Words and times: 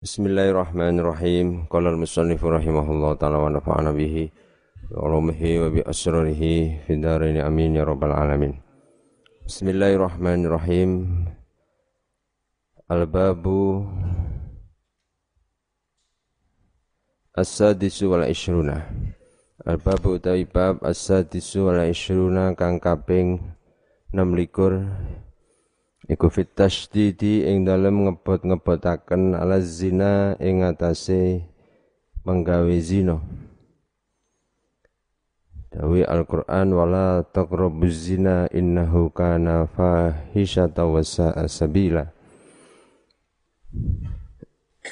Bismillahirrahmanirrahim. 0.00 1.68
Qala 1.68 1.92
al-musannif 1.92 2.40
rahimahullah 2.40 3.20
taala 3.20 3.36
wa 3.36 3.52
nafa'ana 3.52 3.92
bihi 3.92 4.32
wa 4.96 5.04
ulumihi 5.04 5.60
wa 5.60 5.68
bi 5.68 5.84
asrarihi 5.84 6.88
fi 6.88 6.96
dharain 6.96 7.36
amin 7.36 7.76
ya 7.76 7.84
rabbal 7.84 8.16
alamin. 8.16 8.56
Bismillahirrahmanirrahim. 9.44 11.04
Al-babu 12.88 13.84
As-sadisu 17.36 18.08
wal 18.08 18.24
ishruna. 18.24 18.88
Al-babu 19.68 20.16
utawi 20.16 20.48
bab 20.48 20.80
as-sadisu 20.80 21.68
wal 21.68 21.84
ishruna 21.84 22.56
kang 22.56 22.80
kaping 22.80 23.36
26 24.16 25.29
Iku 26.10 26.26
fit 26.26 26.50
tasdidi 26.58 27.46
ing 27.46 27.62
dalem 27.62 28.10
ngebot-ngebotaken 28.10 29.38
ala 29.38 29.62
zina 29.62 30.34
ing 30.42 30.66
atase 30.66 31.46
menggawe 32.26 32.74
zina. 32.82 33.22
Dawi 35.70 36.02
Al-Qur'an 36.02 36.74
wala 36.74 37.22
taqrabuz 37.22 38.10
zina 38.10 38.50
innahu 38.50 39.14
kana 39.14 39.70
fahisyata 39.70 40.82
wa 40.82 40.98
sa'a 40.98 41.46
sabila. 41.46 42.10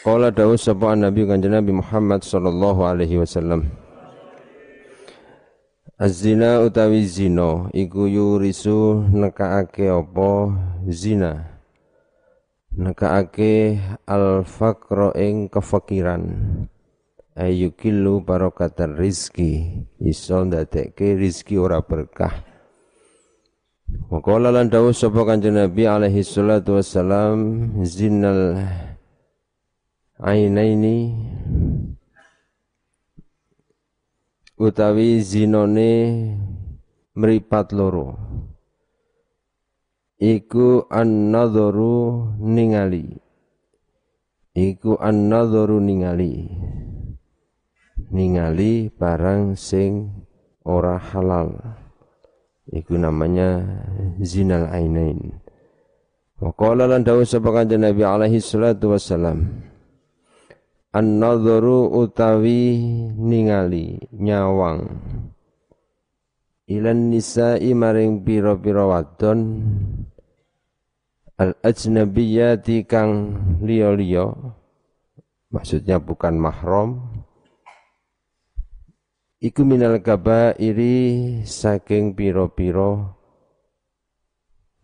Qala 0.06 0.30
dawu 0.30 0.54
sapa 0.54 0.94
Nabi 0.94 1.26
Kanjeng 1.26 1.50
Nabi 1.50 1.74
Muhammad 1.74 2.22
sallallahu 2.22 2.86
alaihi 2.86 3.18
wasallam. 3.18 3.66
Az-zina 5.98 6.62
utawi 6.62 7.02
zina 7.02 7.66
iku 7.74 8.06
yurisu 8.06 9.10
nekaake 9.10 9.90
apa? 9.90 10.30
Zina. 10.86 11.42
Nekaake 12.70 13.82
al-faqra 14.06 15.10
ing 15.18 15.50
kefakiran. 15.50 16.22
Ayukilu 17.34 18.22
barokatan 18.22 18.94
rizki. 18.94 19.82
Iso 19.98 20.46
ndadekke 20.46 21.18
rizki 21.18 21.58
ora 21.58 21.82
berkah. 21.82 22.46
Waqala 24.06 24.54
lan 24.54 24.70
dawuh 24.70 24.94
sapa 24.94 25.26
Kanjeng 25.26 25.58
Nabi 25.58 25.82
alaihi 25.82 26.22
salatu 26.22 26.78
wassalam 26.78 27.74
zinal 27.82 28.54
ainaini 30.22 31.10
utawi 34.58 35.22
zinone 35.22 35.90
mripat 37.14 37.70
loro. 37.70 38.18
Iku 40.18 40.90
an-nadharu 40.90 42.34
ningali. 42.42 43.22
Iku 44.58 44.98
an-nadharu 44.98 45.78
ningali. 45.78 46.50
Ningali 48.10 48.90
barang 48.90 49.54
sing 49.54 50.10
ora 50.66 50.98
halal. 50.98 51.54
Iku 52.66 52.98
namanya 52.98 53.62
zinal 54.18 54.66
ainain. 54.74 55.38
Wa 56.42 56.50
qala 56.54 56.90
lan 56.90 57.06
dawuh 57.06 57.26
sapa 57.26 57.54
kanjeng 57.54 57.86
Nabi 57.86 58.02
alaihi 58.02 58.42
salatu 58.42 58.94
wassalam 58.94 59.62
An-nadharu 60.98 61.94
utawi 61.94 62.74
ningali 63.14 64.02
nyawang. 64.10 64.82
Ilan 66.66 67.14
nisa'i 67.14 67.70
maring 67.70 68.26
pira-pira 68.26 68.82
wadon. 68.82 69.62
Al 71.38 71.54
ajnabiyati 71.62 72.82
kang 72.82 73.38
liya-liya. 73.62 74.26
Maksudnya 75.54 76.02
bukan 76.02 76.34
mahram. 76.34 76.98
Iku 79.38 79.62
minal 79.62 80.02
iri 80.58 80.98
saking 81.46 82.18
pira-pira 82.18 83.14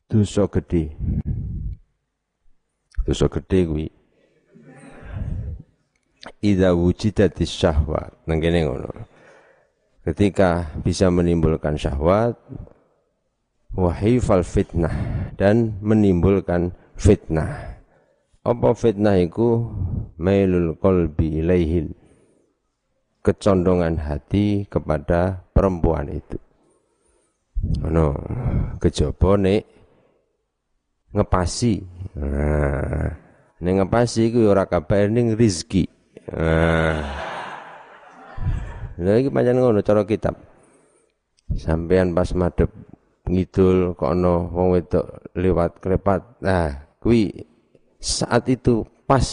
dosa 0.06 0.46
gedhe. 0.46 0.94
Dosa 3.02 3.26
gedhe 3.26 3.60
kuwi 3.66 4.03
idza 6.44 6.76
wujidatis 6.76 7.48
syahwat 7.48 8.12
nang 8.28 8.36
kene 8.36 8.68
ngono. 8.68 8.92
Ketika 10.04 10.76
bisa 10.84 11.08
menimbulkan 11.08 11.80
syahwat 11.80 12.36
wahifal 13.72 14.44
fitnah 14.44 14.92
dan 15.40 15.80
menimbulkan 15.80 16.76
fitnah. 17.00 17.80
Apa 18.44 18.76
fitnah 18.76 19.16
itu 19.16 19.64
mailul 20.20 20.76
qalbi 20.76 21.40
ilaihil. 21.40 21.96
Kecondongan 23.24 23.96
hati 24.04 24.68
kepada 24.68 25.48
perempuan 25.56 26.12
itu. 26.12 26.36
Ono 27.88 28.12
kejaba 28.76 29.40
nek 29.40 29.64
ngepasi. 31.16 31.74
Nah 32.20 33.24
nek 33.64 33.74
ngepasi 33.80 34.28
iku 34.28 34.52
ora 34.52 34.68
kabar 34.68 35.08
ning 35.08 35.32
rezeki 35.32 35.93
Nah. 36.32 37.04
Lha 38.94 39.12
iki 39.18 39.28
pancen 39.28 39.58
ngono 39.60 39.84
cara 39.84 40.06
kitab. 40.08 40.38
Sampean 41.58 42.16
pas 42.16 42.32
madhep 42.32 42.72
ngidul 43.28 43.92
kok 43.98 44.10
ana 44.12 44.48
wong 44.48 44.78
wedok 44.78 45.34
lewat 45.36 45.82
krepat. 45.82 46.40
Nah, 46.40 46.96
kuwi 47.02 47.44
saat 48.00 48.48
itu 48.48 48.86
pas 49.04 49.24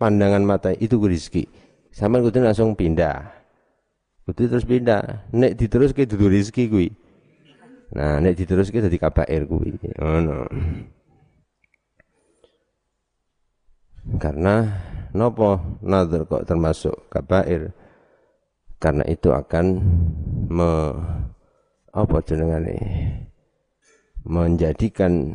pandangan 0.00 0.40
mata 0.40 0.72
itu 0.72 0.96
rezeki. 0.96 1.44
Sampeyan 1.92 2.24
kudu 2.24 2.38
langsung 2.40 2.78
pindah. 2.78 3.34
Kudu 4.24 4.48
terus 4.48 4.64
pindah. 4.64 5.28
Nek 5.34 5.58
diteruske 5.58 6.06
dudu 6.06 6.30
rezeki 6.30 6.64
kuwi. 6.70 6.88
Nah, 7.96 8.20
nek 8.20 8.36
diteruske 8.36 8.78
dadi 8.78 8.96
kabair 9.00 9.48
kuwi. 9.48 9.76
Ngono. 9.98 10.46
Karena 14.16 14.64
nopo 15.18 15.58
nazar 15.82 16.22
kok 16.30 16.46
termasuk 16.46 17.10
kabair? 17.10 17.74
Karena 18.78 19.02
itu 19.10 19.34
akan 19.34 19.66
me 20.46 20.72
apa 21.90 22.16
jenengane? 22.22 22.78
Menjadikan 24.22 25.34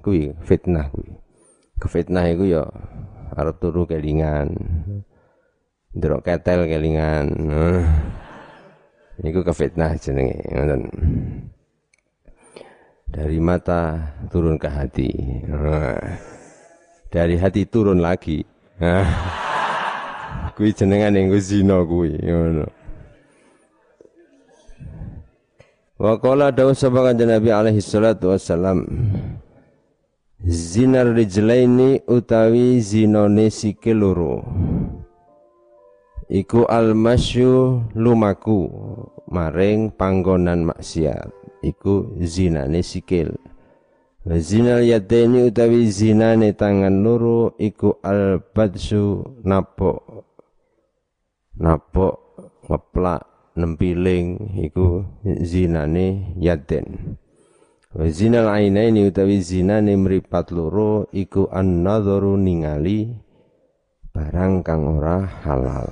kui 0.00 0.32
fitnah 0.40 0.88
kui 0.88 1.12
kefitnah 1.78 2.26
itu 2.26 2.58
ya 2.58 2.66
arep 3.38 3.56
turu 3.62 3.86
kelingan 3.86 4.50
ndelok 5.94 6.26
ketel 6.26 6.66
kelingan. 6.66 7.26
Nah, 7.38 7.86
niku 9.22 9.40
kefitnah 9.46 9.96
jenenge 9.96 10.36
ngoten. 10.52 10.82
Dari 13.08 13.40
mata 13.40 14.12
turun 14.28 14.60
ke 14.60 14.68
hati. 14.68 15.10
Nah, 15.48 15.96
dari 17.08 17.40
hati 17.40 17.64
turun 17.64 18.04
lagi 18.04 18.44
kuwi 20.54 20.70
jenengan 20.70 21.18
yang 21.18 21.34
zina 21.42 21.82
kuwi 21.82 22.14
ngono. 22.22 22.66
Wa 25.98 26.14
qala 26.22 26.54
dawu 26.54 26.78
sapa 26.78 27.10
kanjeng 27.10 27.26
Nabi 27.26 27.50
alaihi 27.50 27.82
salatu 27.82 28.30
wassalam 28.30 28.86
Zinar 30.46 31.10
rijlaini 31.10 32.06
utawi 32.06 32.78
zinone 32.78 33.50
sikil 33.50 33.98
loro. 33.98 34.46
Iku 36.30 36.62
almasyu 36.70 37.82
lumaku 37.98 38.70
maring 39.26 39.90
panggonan 39.90 40.62
maksiat. 40.70 41.34
Iku 41.66 42.14
zinane 42.22 42.86
sikil 42.86 43.34
Zinal 44.36 44.84
yadaini 44.84 45.48
utawi 45.48 45.88
zinane 45.88 46.52
tangan 46.52 47.00
loro 47.00 47.56
iku 47.56 47.96
al 48.04 48.44
badsu 48.52 49.24
napok 49.40 50.28
napok 51.56 52.44
ngeplak 52.68 53.24
nempiling 53.56 54.52
iku 54.68 55.08
zinane 55.24 56.36
yaden. 56.36 57.16
Wa 57.96 58.04
zinal 58.12 58.52
ainaini 58.52 59.08
utawi 59.08 59.40
zinane 59.40 59.96
mripat 59.96 60.52
loro 60.52 61.08
iku 61.08 61.48
an 61.48 61.88
ningali 62.44 63.08
barang 64.12 64.60
kang 64.60 64.84
ora 64.92 65.24
halal. 65.24 65.88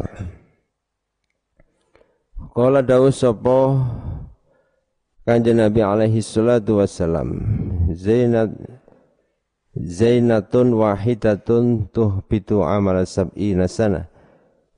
Kala 2.52 2.84
dawuh 2.84 3.12
sapa 3.16 3.80
Kanjeng 5.26 5.58
Nabi 5.58 5.82
alaihi 5.82 6.22
salatu 6.22 6.78
wassalam 6.78 7.42
Zainat 7.90 8.54
Zainatun 9.76 10.72
wahidatun 10.72 11.92
tuhbitu 11.92 12.64
amal 12.64 13.04
sab'ina 13.04 13.68
sana. 13.68 14.08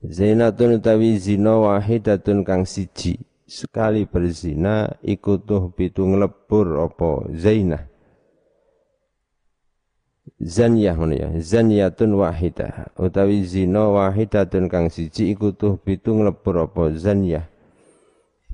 Zainatun 0.03 0.83
utawi 0.83 1.15
zina 1.15 1.55
wahidatun 1.55 2.43
kang 2.43 2.67
siji 2.67 3.15
sekali 3.47 4.03
berzina 4.03 4.91
iku 4.99 5.39
tuhbitu 5.39 6.03
nglebur 6.03 6.83
apa 6.83 7.31
zainah. 7.31 7.87
Zaniyah 10.39 10.95
ngono 10.95 11.15
ya 11.15 11.29
zaniyatun 11.35 12.15
wahidah 12.15 12.95
utawi 12.99 13.43
zina 13.43 13.87
wahidatun 13.91 14.67
kang 14.71 14.87
siji 14.87 15.31
iku 15.31 15.51
tuh 15.51 15.75
pitu 15.79 16.15
nglebur 16.15 16.63
apa 16.63 16.95
zaniyah 16.95 17.48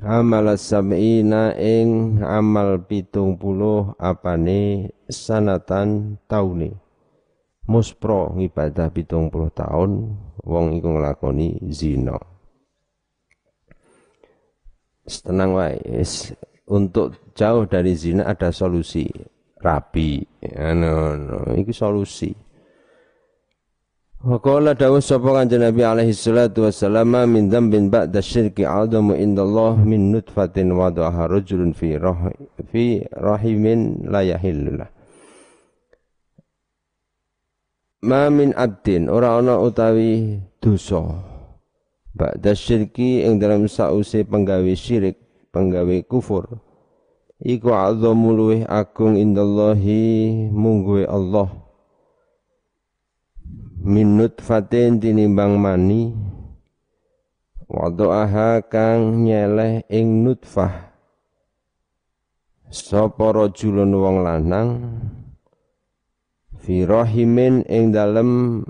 amal 0.03 0.57
sab'ina 0.59 1.55
ing 1.55 2.19
amal 2.23 2.83
pitung 2.83 3.39
puluh 3.39 3.95
apane 3.95 4.91
sanatan 5.07 6.19
taune. 6.27 6.75
Muspro 7.65 8.35
ngibadah 8.37 8.93
pitung 8.93 9.33
puluh 9.33 9.49
tahun 9.49 10.15
wong 10.45 10.77
iku 10.77 10.89
nglakoni 10.95 11.65
zina. 11.73 12.19
Tenang 15.05 15.53
wae 15.57 15.81
untuk 16.69 17.33
jauh 17.33 17.65
dari 17.65 17.93
zina 17.97 18.29
ada 18.29 18.53
solusi. 18.53 19.09
Rabi 19.55 20.21
anu 20.45 21.17
no, 21.17 21.37
iki 21.57 21.73
solusi 21.73 22.29
Wa 24.25 24.41
qala 24.41 24.73
dawuh 24.73 25.05
sapa 25.05 25.37
kanjeng 25.37 25.61
Nabi 25.61 25.85
alaihi 25.85 26.09
salatu 26.09 26.65
wassalam 26.65 27.13
min 27.29 27.45
dzambin 27.45 27.93
ba'da 27.93 28.25
syirki 28.25 28.65
adamu 28.65 29.13
indallah 29.13 29.77
min 29.77 30.17
nutfatin 30.17 30.73
wadaha 30.73 31.29
rajulun 31.29 31.77
fi 31.77 31.93
rah 32.01 32.33
fi 32.73 33.05
rahimin 33.13 34.09
la 34.09 34.25
yahillulah. 34.25 34.89
Ma 38.01 38.33
min 38.33 38.49
abdin 38.57 39.13
ora 39.13 39.37
ana 39.37 39.61
utawi 39.61 40.41
dosa. 40.57 41.05
Ba'da 42.17 42.57
syirki 42.57 43.21
ing 43.29 43.37
dalam 43.37 43.69
sause 43.69 44.25
penggawe 44.25 44.73
syirik 44.73 45.21
penggawe 45.53 46.01
kufur. 46.09 46.49
Iku 47.45 47.69
azamu 47.77 48.33
luweh 48.33 48.65
agung 48.65 49.21
indallahi 49.21 50.49
mungguwe 50.49 51.05
Allah 51.05 51.64
min 53.85 54.17
nutfatin 54.17 54.97
tinimbang 54.97 55.61
mani. 55.61 56.13
Wadoaha 57.65 58.65
kang 58.69 59.25
nyeleh 59.25 59.85
ing 59.89 60.21
nutfah. 60.25 60.93
Sapa 62.69 63.33
rajulun 63.33 63.93
wong 63.93 64.17
lanang? 64.21 64.69
Fi 66.61 66.85
rahimin 66.85 67.65
ing 67.69 67.93
dalem 67.93 68.61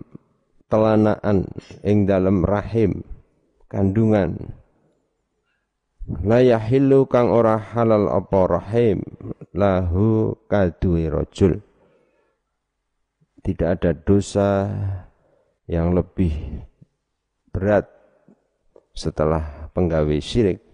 telanaan 0.68 1.48
ing 1.83 2.07
dalem 2.07 2.44
rahim 2.44 3.04
kandungan. 3.72 4.56
La 6.22 6.38
yahillu 6.39 7.10
kang 7.10 7.33
ora 7.33 7.57
halal 7.57 8.07
apa 8.12 8.39
rahim 8.45 9.01
lahu 9.57 10.38
kaduwe 10.45 11.10
rajul 11.10 11.66
tidak 13.45 13.77
ada 13.77 13.92
dosa 13.94 14.50
yang 15.69 15.94
lebih 15.94 16.33
berat 17.53 17.86
setelah 18.97 19.69
penggawe 19.69 20.18
syirik 20.18 20.65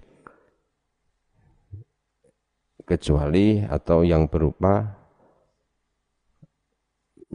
kecuali 2.88 3.60
atau 3.60 4.08
yang 4.08 4.32
berupa 4.32 5.04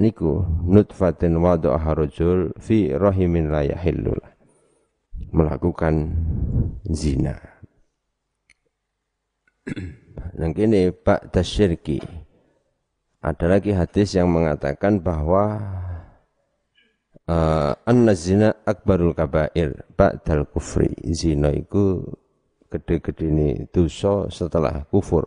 niku 0.00 0.40
nutfatin 0.64 1.36
wada'aha 1.36 2.00
rajul 2.00 2.56
fi 2.56 2.96
rahimin 2.96 3.52
la 3.52 3.64
yahillu 3.64 4.16
melakukan 5.32 6.16
zina. 6.88 7.36
Nah 10.36 10.48
ini 10.52 10.92
Pak 10.92 11.32
Tasyirki 11.32 12.25
Ada 13.26 13.58
lagi 13.58 13.74
hadis 13.74 14.14
yang 14.14 14.30
mengatakan 14.30 15.02
bahwa 15.02 15.58
uh, 17.26 17.74
An-zina 17.82 18.54
akbarul 18.62 19.18
kabair 19.18 19.82
Ba'dal 19.98 20.46
kufri. 20.46 20.94
Zina 21.10 21.50
itu 21.50 22.06
gede-gede 22.70 23.26
ini 23.26 23.48
dosa 23.66 24.30
setelah 24.30 24.86
kufur. 24.86 25.26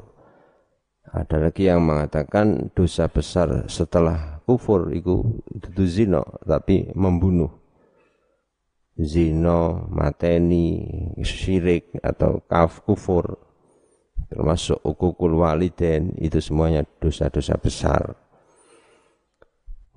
Ada 1.12 1.52
lagi 1.52 1.68
yang 1.68 1.84
mengatakan 1.84 2.72
dosa 2.72 3.12
besar 3.12 3.68
setelah 3.68 4.40
kufur 4.48 4.96
itu 4.96 5.44
itu 5.52 5.84
zina 5.84 6.24
tapi 6.48 6.88
membunuh. 6.96 7.52
Zina 8.96 9.76
mateni 9.92 10.88
syirik 11.20 12.00
atau 12.00 12.40
kaf 12.48 12.80
kufur 12.88 13.49
termasuk 14.30 14.78
ukukul 14.86 15.42
waliden 15.42 16.14
itu 16.22 16.38
semuanya 16.38 16.86
dosa-dosa 17.02 17.58
besar. 17.58 18.14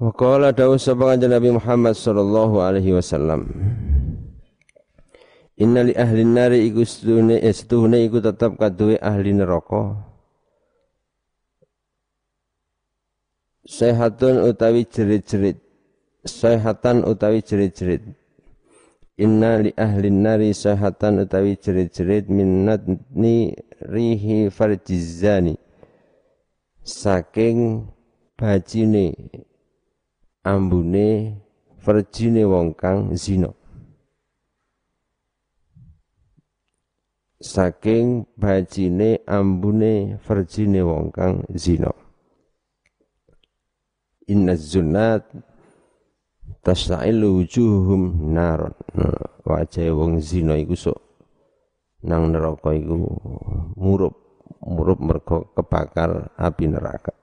Wa 0.01 0.11
qala 0.17 0.51
dawu 0.51 0.81
sapa 0.81 1.15
Nabi 1.15 1.53
Muhammad 1.53 1.95
sallallahu 1.95 2.59
alaihi 2.59 2.97
wasallam. 2.97 3.47
Inna 5.61 5.85
li 5.85 5.95
ahli 5.95 6.25
nari 6.25 6.65
iku 6.67 6.83
setuhne 6.83 7.39
setuhne 7.39 8.03
iku 8.09 8.19
tetap 8.19 8.57
kaduwe 8.57 8.97
ahli 8.99 9.37
neraka. 9.37 10.01
Sehatun 13.63 14.43
utawi 14.43 14.89
jerit-jerit. 14.89 15.61
Sehatan 16.27 17.07
utawi 17.07 17.45
jerit-jerit. 17.45 18.22
Inna 19.23 19.51
li 19.63 19.71
ahli 19.77 20.11
nari 20.11 20.51
sehatan 20.51 21.23
utawi 21.23 21.55
jerit-jerit 21.55 22.27
minnatni 22.27 23.55
rihi 23.95 24.51
farjizani 24.51 25.55
saking 26.83 27.87
bajine 28.35 29.15
ambune 30.43 31.39
farjine 31.79 32.43
wong 32.43 32.75
kang 32.75 33.15
zina. 33.15 33.55
Saking 37.39 38.27
bajine 38.35 39.23
ambune 39.27 40.19
farjine 40.27 40.83
wong 40.83 41.15
kang 41.15 41.47
zina. 41.55 41.91
Inna 44.27 44.55
zunat 44.59 45.23
tasailu 46.63 47.43
wujuhum 47.43 48.33
naron. 48.33 48.75
Wajah 49.43 49.91
wong 49.91 50.23
zina 50.23 50.55
iku 50.55 50.79
sok 50.79 50.99
nang 52.07 52.31
neraka 52.31 52.75
iku 52.75 52.95
murup 53.79 54.15
murup 54.63 54.99
mergo 55.03 55.51
kebakar 55.55 56.31
api 56.39 56.65
neraka. 56.71 57.15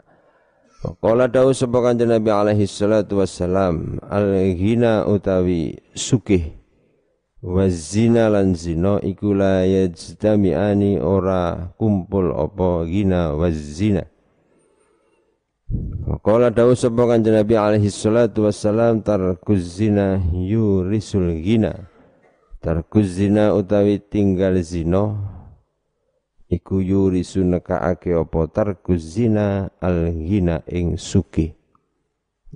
Kala 0.79 1.27
dawuh 1.27 1.51
sapa 1.51 1.83
kanjeng 1.83 2.07
Nabi 2.07 2.31
alaihi 2.31 2.63
salatu 2.63 3.19
wassalam 3.19 3.99
al-ghina 3.99 5.03
utawi 5.03 5.75
sugih 5.91 6.55
wa 7.43 7.67
zina 7.67 8.31
lan 8.31 8.55
zina 8.55 8.99
iku 9.03 9.35
la 9.35 9.67
yajtami'ani 9.67 11.03
ora 11.03 11.71
kumpul 11.75 12.31
apa 12.31 12.87
ghina 12.87 13.35
wa 13.35 13.51
zina 13.51 14.07
Kala 16.25 16.49
dawuh 16.49 16.73
sapa 16.73 17.05
kanjeng 17.05 17.37
Nabi 17.37 17.53
alaihi 17.53 17.93
salatu 17.93 18.49
wassalam 18.49 19.05
tarkuz 19.05 19.77
zina 19.77 20.17
yurisul 20.33 21.37
ghina. 21.45 21.85
Tarkuz 22.57 23.21
zina 23.21 23.53
utawi 23.53 24.01
tinggal 24.01 24.57
zina 24.65 25.13
iku 26.49 26.81
yurisu 26.81 27.45
nekaake 27.45 28.17
apa? 28.17 28.49
Tarkuz 28.49 29.13
zina 29.13 29.69
al 29.77 30.09
ghina 30.09 30.65
ing 30.65 30.97
suki 30.97 31.53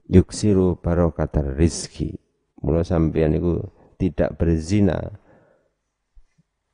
yuksiru 0.09 0.81
barokatar 0.81 1.53
rizki 1.53 2.17
mula 2.65 2.81
sampeyan 2.81 3.37
iku 3.37 3.61
tidak 4.01 4.41
berzina. 4.41 4.97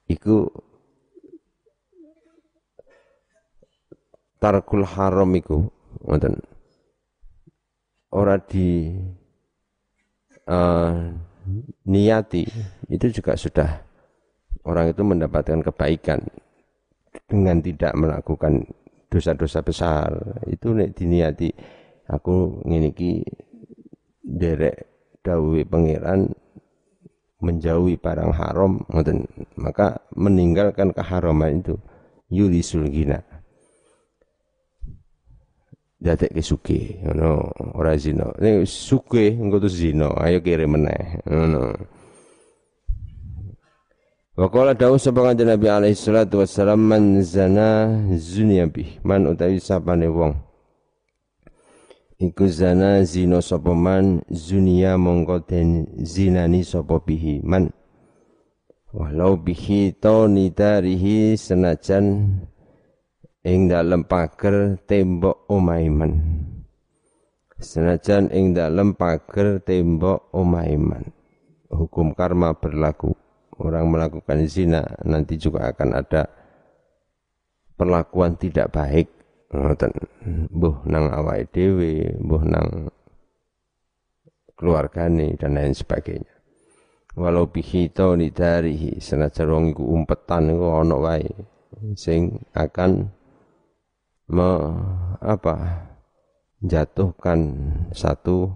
Iku 0.07 0.47
tarkul 4.39 4.87
haram 4.87 5.35
iku 5.35 5.67
ngoten 6.03 6.39
ora 8.09 8.39
di 8.41 8.95
uh, 10.49 11.13
niati 11.85 12.43
itu 12.89 13.05
juga 13.13 13.37
sudah 13.37 13.69
orang 14.65 14.91
itu 14.91 15.01
mendapatkan 15.05 15.61
kebaikan 15.61 16.21
dengan 17.29 17.61
tidak 17.61 17.93
melakukan 17.97 18.65
dosa-dosa 19.09 19.65
besar. 19.65 20.09
Itu 20.45 20.73
nek 20.77 20.93
diniati 20.93 21.49
aku 22.09 22.65
nginiki 22.65 23.25
derek 24.21 24.85
dawuhe 25.25 25.65
pangeran 25.65 26.29
menjauhi 27.39 27.95
barang 27.97 28.35
haram 28.35 28.83
maka 29.57 30.03
meninggalkan 30.13 30.93
keharaman 30.93 31.65
itu. 31.65 31.75
Yulisul 32.29 32.93
gina 32.93 33.25
ke 35.99 36.41
suke 36.41 37.03
ngono 37.03 37.51
ora 37.75 37.97
zina. 37.99 38.31
Nek 38.39 38.63
suke 38.63 39.35
engko 39.35 39.59
zina 39.67 40.15
ayo 40.23 40.39
kirim 40.39 40.79
meneh 40.79 41.19
ngono. 41.27 41.75
Wa 44.39 44.47
qala 44.47 44.71
dawu 44.71 44.95
sapa 44.95 45.19
kanjeng 45.19 45.51
Nabi 45.51 45.67
alaihi 45.67 45.99
salatu 45.99 46.39
wassalam 46.39 46.79
man 46.79 47.19
zana 47.19 47.91
zunya 48.15 48.63
bih 48.71 49.03
man 49.03 49.27
utawi 49.27 49.59
sapane 49.59 50.07
wong. 50.07 50.31
Iku 52.19 52.47
zana 52.47 53.03
zina 53.03 53.43
sapa 53.43 53.75
man 53.75 54.23
zunia 54.31 54.95
mongko 54.95 55.43
den 55.43 55.91
zinani 55.99 56.63
sapa 56.63 57.03
bihi 57.03 57.43
man. 57.43 57.75
Walau 58.95 59.35
bihi 59.35 59.93
nidarihi 60.01 61.35
senajan 61.35 62.39
ing 63.43 63.71
dalem 63.71 64.03
pager 64.03 64.79
tembok 64.83 65.47
omaiman 65.47 66.11
senajan 67.59 68.31
ing 68.31 68.55
dalem 68.55 68.95
pager 68.95 69.59
tembok 69.63 70.31
omaiman 70.31 71.19
hukum 71.69 72.17
karma 72.17 72.57
berlaku. 72.57 73.13
Orang 73.59 73.91
melakukan 73.91 74.47
zina 74.47 74.87
nanti 75.03 75.35
juga 75.35 75.67
akan 75.75 75.89
ada 75.91 76.31
perlakuan 77.75 78.39
tidak 78.39 78.71
baik. 78.71 79.07
Ngoten. 79.49 79.91
Buh 80.53 80.85
nang 80.85 81.09
awake 81.09 81.49
dhewe 81.51 82.15
buh 82.21 82.43
nang 82.45 82.93
keluargane 84.55 85.35
dan 85.35 85.57
lain 85.57 85.73
sebagainya. 85.73 86.31
Walau 87.17 87.49
bihito 87.49 88.13
nidarihi 88.15 89.01
senajan 89.01 89.49
wong 89.49 89.65
iku 89.73 89.83
umpetan 89.91 90.53
iku 90.53 90.79
ana 90.79 90.95
wae 90.95 91.27
sing 91.97 92.45
akan 92.53 93.11
me, 94.29 94.49
apa 95.19 95.89
jatuhkan 96.61 97.39
satu 97.91 98.53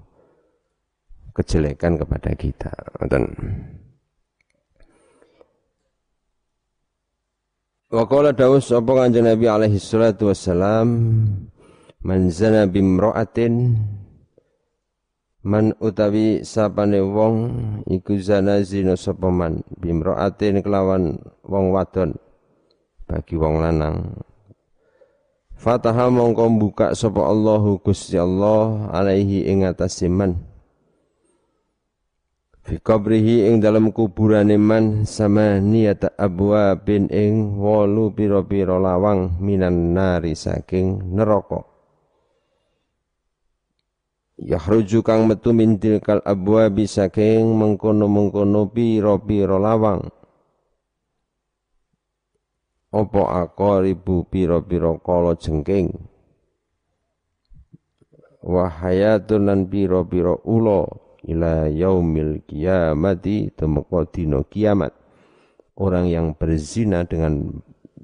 kejelekan 1.33 1.97
kepada 1.97 2.31
kita 2.37 2.73
dan 3.09 3.29
Wa 7.93 8.09
qala 8.09 8.33
Dawus 8.33 8.73
sapa 8.73 8.89
kanjeng 8.89 9.29
Nabi 9.29 9.45
alaihi 9.45 9.77
salatu 9.77 10.33
wassalam 10.33 10.89
man 12.01 12.19
zana 12.33 12.65
bimra'atin 12.65 13.77
Man 15.43 15.75
utawi 15.83 16.39
sapane 16.47 17.03
wong 17.03 17.35
iku 17.91 18.15
zana 18.15 18.63
zina 18.63 18.95
sapa 18.95 19.27
man 19.27 19.59
bimraatin 19.75 20.63
kelawan 20.63 21.19
wong 21.43 21.75
wadon 21.75 22.15
bagi 23.03 23.35
wong 23.35 23.59
lanang. 23.59 24.23
Fataha 25.63 26.11
mongko 26.11 26.43
buka 26.59 26.91
sapa 26.91 27.23
Allahu 27.23 27.79
Gusti 27.79 28.19
Allah 28.19 28.91
alaihi 28.91 29.47
ing 29.47 29.63
atase 29.63 30.11
man. 30.11 30.43
Fi 32.67 32.83
qabrihi 32.83 33.47
ing 33.47 33.63
dalam 33.63 33.95
kuburane 33.95 34.59
man 34.59 35.07
sama 35.07 35.63
niyata 35.63 36.11
bin 36.83 37.07
ing 37.07 37.55
wolu 37.55 38.11
pira-pira 38.11 38.75
lawang 38.75 39.39
minan 39.39 39.95
nari 39.95 40.35
saking 40.35 41.15
neraka. 41.15 41.63
Yahruju 44.35 44.99
kang 44.99 45.31
metu 45.31 45.55
min 45.55 45.79
tilkal 45.79 46.19
abwabi 46.27 46.91
saking 46.91 47.55
mengkono-mengkono 47.55 48.67
pira-pira 48.67 49.55
lawang. 49.55 50.11
Apa 52.93 53.81
ribu 53.81 54.21
pira-pira 54.29 54.93
kala 55.01 55.33
jengking. 55.33 55.89
Wahayatun 58.45 59.49
lan 59.49 59.65
pira-pira 59.65 60.37
ula 60.45 60.85
ila 61.25 61.65
yaumil 61.73 62.45
kiamati 62.45 63.49
temeka 63.57 64.05
dina 64.13 64.45
kiamat. 64.45 64.93
Orang 65.73 66.05
yang 66.05 66.37
berzina 66.37 67.01
dengan 67.01 67.49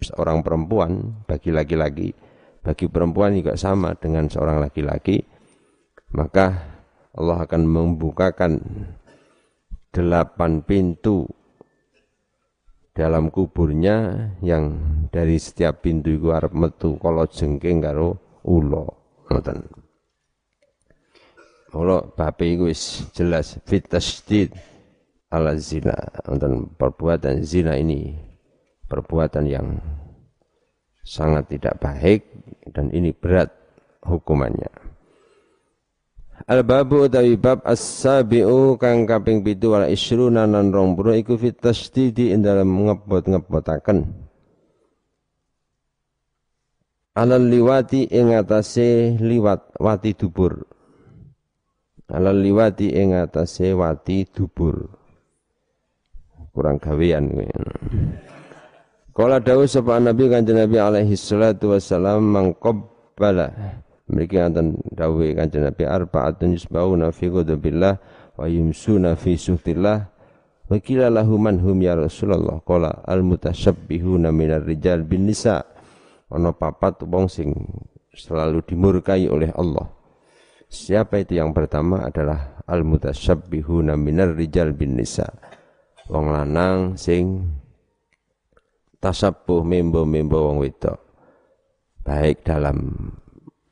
seorang 0.01 0.41
perempuan 0.41 1.21
bagi 1.29 1.53
laki-laki, 1.53 2.17
bagi 2.65 2.89
perempuan 2.89 3.37
juga 3.37 3.53
sama 3.53 3.93
dengan 3.93 4.25
seorang 4.25 4.57
laki-laki 4.57 5.21
maka 6.13 6.77
Allah 7.13 7.45
akan 7.45 7.63
membukakan 7.65 8.61
delapan 9.93 10.61
pintu 10.65 11.25
dalam 12.99 13.31
kuburnya 13.31 14.27
yang 14.43 14.75
dari 15.07 15.39
setiap 15.39 15.87
pintu 15.87 16.19
itu 16.19 16.35
arep 16.35 16.51
metu 16.51 16.99
kalau 16.99 17.23
jengking 17.23 17.79
karo 17.79 18.19
ulo 18.43 18.91
ngoten. 19.31 19.63
Mula 21.71 22.03
bape 22.11 22.43
iku 22.43 22.67
wis 22.67 23.07
jelas 23.15 23.55
fit 23.63 23.87
tasdid 23.87 24.51
ala 25.31 25.55
zina. 25.55 25.95
Ngoten 26.27 26.75
perbuatan 26.75 27.39
zina 27.47 27.79
ini 27.79 28.19
perbuatan 28.91 29.47
yang 29.47 29.79
sangat 31.07 31.55
tidak 31.55 31.79
baik 31.79 32.27
dan 32.75 32.91
ini 32.91 33.15
berat 33.15 33.47
hukumannya 34.03 34.88
Al 36.49 36.65
babu 36.65 37.05
utawi 37.05 37.37
bab 37.37 37.61
as-sabiu 37.61 38.73
kang 38.81 39.05
kaping 39.05 39.45
7 39.45 39.69
wala 39.69 39.85
isruna 39.85 40.49
nan 40.49 40.73
20 40.73 41.21
iku 41.21 41.37
fit 41.37 41.61
tasdidi 41.61 42.33
ing 42.33 42.41
dalem 42.41 42.89
ngebot-ngebotaken. 42.89 44.09
Alal 47.13 47.45
liwati 47.53 48.09
ing 48.09 48.33
atase 48.33 49.13
liwat 49.21 49.77
wati 49.77 50.17
dubur. 50.17 50.65
Alal 52.09 52.41
liwati 52.41 52.97
ing 52.97 53.13
atase 53.13 53.69
wati 53.77 54.25
dubur. 54.25 54.89
Kurang 56.49 56.81
gawean 56.81 57.29
kuwi. 57.29 57.45
Kala 59.13 59.37
dawuh 59.37 59.69
sapa 59.69 60.01
Nabi 60.01 60.33
Kanjeng 60.33 60.57
Nabi 60.57 60.81
alaihi 60.81 61.13
salatu 61.13 61.77
wassalam 61.77 62.25
mangqabbala 62.25 63.53
Mereka 64.09 64.49
akan 64.49 64.89
dawe 64.89 65.25
kanjeng 65.37 65.69
Nabi 65.69 65.85
arba'atun 65.85 66.57
yusbauna 66.57 67.13
fi 67.13 67.29
ghadabillah 67.29 67.93
wa 68.33 68.45
yumsuna 68.49 69.13
fi 69.13 69.37
suhtillah. 69.37 69.97
Wa 70.69 70.77
qila 70.81 71.13
lahu 71.13 71.37
man 71.37 71.61
hum 71.61 71.77
ya 71.85 71.93
Rasulullah. 71.93 72.57
Qala 72.65 73.05
al 73.05 73.21
mutasyabbihuna 73.21 74.33
minar 74.33 74.65
rijal 74.65 75.05
bin 75.05 75.29
nisa. 75.29 75.61
Ana 76.29 76.53
papat 76.53 77.05
wong 77.05 77.29
sing 77.29 77.53
selalu 78.13 78.65
dimurkai 78.65 79.29
oleh 79.29 79.53
Allah. 79.53 79.85
Siapa 80.69 81.21
itu? 81.21 81.37
Yang 81.37 81.53
pertama 81.57 82.05
adalah 82.05 82.61
al 82.65 82.85
mutasyabbihuna 82.85 83.93
minar 83.93 84.33
rijal 84.33 84.73
bin 84.73 84.97
nisa. 84.97 85.29
Wong 86.09 86.33
lanang 86.33 86.97
sing 86.97 87.45
tasabbuh 88.97 89.61
membo-membo 89.61 90.49
wong 90.49 90.65
wedok. 90.65 90.97
Baik 92.01 92.41
dalam 92.41 93.09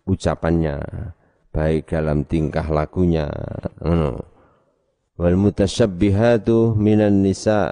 ucapannya, 0.08 0.80
baik 1.52 1.92
dalam 1.92 2.24
tingkah 2.24 2.66
lakunya. 2.72 3.28
Wal 5.18 5.36
mutasyabbihatu 5.36 6.74
minan 6.74 7.22
nisa 7.22 7.70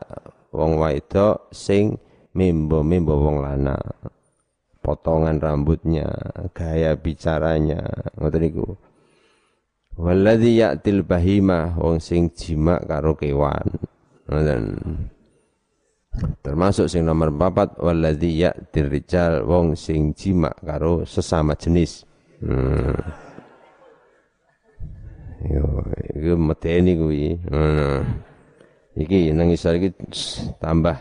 wong 0.51 0.81
wedok 0.81 1.49
sing 1.55 1.97
mimbo-mimbo 2.35 3.15
wong 3.15 3.39
lana. 3.39 3.79
Potongan 4.83 5.41
rambutnya, 5.41 6.05
gaya 6.53 6.93
bicaranya, 6.93 7.81
ngoten 8.21 8.41
niku. 8.43 8.77
Walladzi 9.97 10.61
ya'til 10.61 11.01
bahimah 11.01 11.79
wong 11.79 11.97
sing 12.03 12.29
jima 12.35 12.77
karo 12.83 13.17
kewan. 13.17 13.65
Ngoten. 14.29 14.63
Termasuk 16.43 16.85
sing 16.87 17.01
nomor 17.01 17.33
4 17.33 17.81
walladzi 17.81 18.45
ya'til 18.45 18.87
rijal 18.93 19.41
wong 19.47 19.73
sing 19.73 20.13
jima 20.13 20.53
karo 20.61 21.01
sesama 21.07 21.57
jenis. 21.57 22.05
Hmm. 22.43 22.95
Yo, 25.45 25.63
iku 26.15 26.33
medeni 26.35 26.91
kuwi. 26.97 27.37
Ngono. 27.47 27.89
Iki 28.95 29.35
nang 29.35 29.51
isor 29.51 29.75
iki 29.75 29.91
tambah 30.63 30.95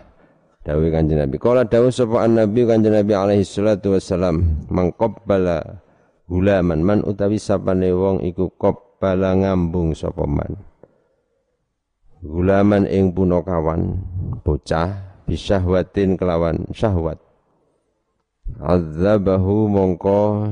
dawuh 0.66 0.90
Kanjeng 0.90 1.22
Nabi. 1.22 1.38
Kala 1.38 1.62
dawuh 1.62 1.94
sapa 1.94 2.26
Nabi 2.26 2.66
Kanjeng 2.66 2.96
Nabi 2.96 3.12
alaihi 3.14 3.46
salatu 3.46 3.94
wassalam, 3.94 4.66
mangqabbala 4.66 5.78
gulaman 6.26 6.80
man 6.82 6.98
utawi 7.06 7.38
sapane 7.38 7.94
wong 7.94 8.26
iku 8.26 8.50
qabbala 8.58 9.38
ngambung 9.38 9.94
sapa 9.94 10.26
man. 10.26 10.58
Gulaman 12.24 12.88
ing 12.88 13.12
punakawan 13.12 14.00
bocah 14.42 15.22
bisyahwatin 15.28 16.16
kelawan 16.18 16.66
syahwat. 16.72 17.20
Azabahu 18.58 19.70
mongko 19.70 20.50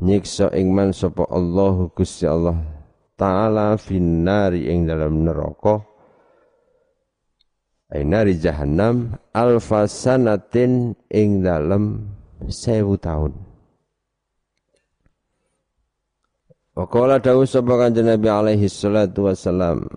nyiksa 0.00 0.52
ing 0.52 0.72
man 0.72 0.92
sapa 0.92 1.24
Allah 1.32 1.88
Gusti 1.92 2.28
Allah 2.28 2.56
taala 3.16 3.80
finnari 3.80 4.68
ing 4.68 4.84
dalam 4.84 5.24
neraka. 5.24 5.80
Nari 7.86 8.36
jahannam 8.36 9.14
alfa 9.30 9.86
sanatin 9.86 10.92
ing 11.08 11.40
dalam 11.40 12.12
sewu 12.50 12.98
tahun. 12.98 13.32
Waqala 16.76 17.22
dawu 17.22 17.48
sapa 17.48 17.72
kanjeng 17.80 18.04
Nabi 18.04 18.28
alaihi 18.28 18.68
salatu 18.68 19.32
wassalam 19.32 19.88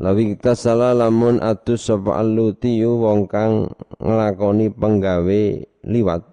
Lawi 0.00 0.36
kita 0.36 0.56
salah 0.56 0.96
lamun 0.96 1.36
atus 1.40 1.88
sapa 1.88 2.20
alutiyu 2.20 2.96
wong 2.96 3.28
kang 3.28 3.68
nglakoni 4.00 4.72
penggawe 4.72 5.42
liwat 5.84 6.31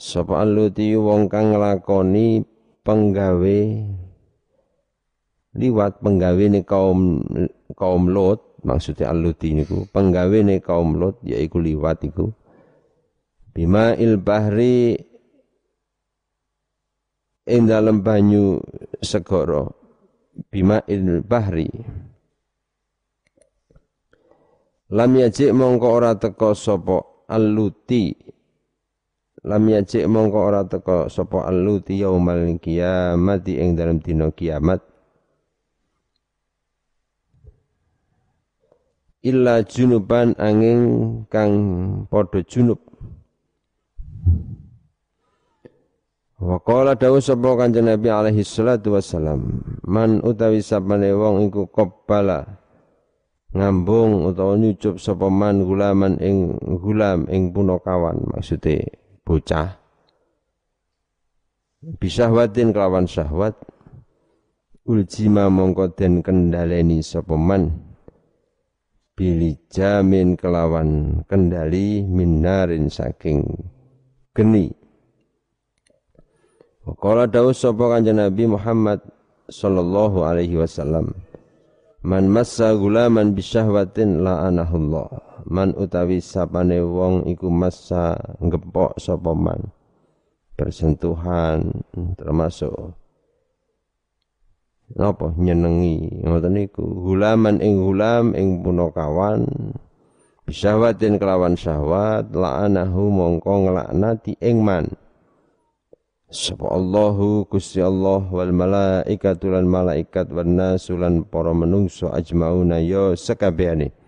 Sapa 0.00 0.40
aluti 0.40 0.96
wong 0.96 1.28
kang 1.28 1.52
nglakoni 1.52 2.40
penggawe 2.80 3.58
liwat 5.60 6.00
penggawe 6.00 6.44
ni 6.48 6.64
kaum 6.64 7.20
kaum 7.76 8.08
Lot 8.08 8.64
maksudnya 8.64 9.12
aluti 9.12 9.52
niku 9.52 9.84
penggawe 9.92 10.40
ni 10.40 10.56
kaum 10.64 10.96
Lot 10.96 11.20
yaiku 11.20 11.60
liwat 11.60 12.00
iku 12.08 12.32
bima 13.52 13.92
il 14.00 14.16
bahri 14.16 14.96
ing 17.44 17.68
banyu 18.00 18.56
segara 19.04 19.68
bima 20.48 20.80
il 20.88 21.20
bahri. 21.20 21.68
Lam 24.90 25.12
yajik 25.12 25.52
mongko 25.52 25.86
ora 25.92 26.16
teko 26.16 26.56
sapa 26.56 27.28
aluti 27.28 28.16
lam 29.44 29.62
yajik 29.72 30.04
mongko 30.04 30.38
ora 30.38 30.62
teko 30.68 31.08
sapa 31.08 31.48
aluti 31.48 32.00
yaumal 32.04 32.60
kiamat 32.60 33.48
ing 33.48 33.72
dalam 33.76 34.00
dina 34.00 34.28
kiamat. 34.28 34.84
Illa 39.20 39.60
junuban 39.64 40.32
angin 40.40 40.80
kang 41.28 41.52
padha 42.08 42.40
junub. 42.44 42.80
Wa 46.40 46.56
qala 46.64 46.96
dawu 46.96 47.20
sapa 47.20 47.52
Kanjeng 47.52 47.84
Nabi 47.84 48.08
alaihi 48.08 48.40
salatu 48.40 48.96
wassalam 48.96 49.60
man 49.84 50.24
utawi 50.24 50.64
sapane 50.64 51.12
wong 51.12 51.52
iku 51.52 51.68
qabbala 51.68 52.48
ngambung 53.52 54.24
utawa 54.24 54.56
nyucup 54.56 54.96
sapa 54.96 55.28
man 55.28 55.68
gulaman 55.68 56.16
ing 56.16 56.56
gulam 56.80 57.28
ing 57.28 57.52
punakawan 57.52 58.24
maksude 58.24 58.99
bocah. 59.24 59.78
Bisahwatin 61.80 62.76
kelawan 62.76 63.08
syahwat. 63.08 63.56
Uljima 64.84 65.46
mongko 65.48 65.92
den 65.96 66.20
kendaleni 66.20 67.00
sapa 67.00 67.36
man? 67.38 67.72
Bili 69.14 69.56
jamin 69.68 70.34
kelawan 70.36 71.22
kendali 71.28 72.04
minarin 72.04 72.88
saking 72.88 73.44
geni. 74.32 74.72
Kala 76.98 77.30
dawuh 77.30 77.54
sapa 77.54 77.96
kanjeng 77.96 78.18
Nabi 78.18 78.50
Muhammad 78.50 78.98
sallallahu 79.46 80.26
alaihi 80.26 80.58
wasallam 80.58 81.12
Man 82.00 82.32
massa 82.32 82.72
gulaman 82.72 83.36
bisyahwatin 83.36 84.24
la'anahullah 84.24 85.29
Man 85.48 85.72
utawi 85.78 86.20
sapane 86.20 86.82
wong 86.82 87.24
iku 87.30 87.48
massa 87.48 88.18
ngepok 88.42 88.98
sapa 89.00 89.32
man? 89.32 89.72
Bersentuhan 90.58 91.84
termasuk 92.20 92.92
napa? 94.92 95.32
Nyenengi. 95.38 96.26
Ngoten 96.26 96.52
niku 96.58 96.82
hulaman 96.82 97.62
ing 97.62 97.80
hulam 97.80 98.36
ing 98.36 98.60
punakawan 98.60 99.46
bisyahwatin 100.44 101.16
kelawan 101.16 101.54
syahwat 101.54 102.34
la'anahu 102.34 103.08
mongko 103.08 103.70
nglaknati 103.70 104.36
ing 104.42 104.60
man. 104.60 104.90
Sapa 106.30 106.70
Allahu 106.70 107.42
Gusti 107.50 107.82
Allah 107.82 108.22
wal 108.30 108.54
malaikatu 108.54 109.50
malaikat 109.66 110.30
wan 110.30 110.54
nasu 110.54 110.94
lan 110.94 111.26
para 111.26 111.50
menungso 111.50 112.06
ajmauna 112.06 112.78
ya 112.78 113.18
sekabehane 113.18 113.99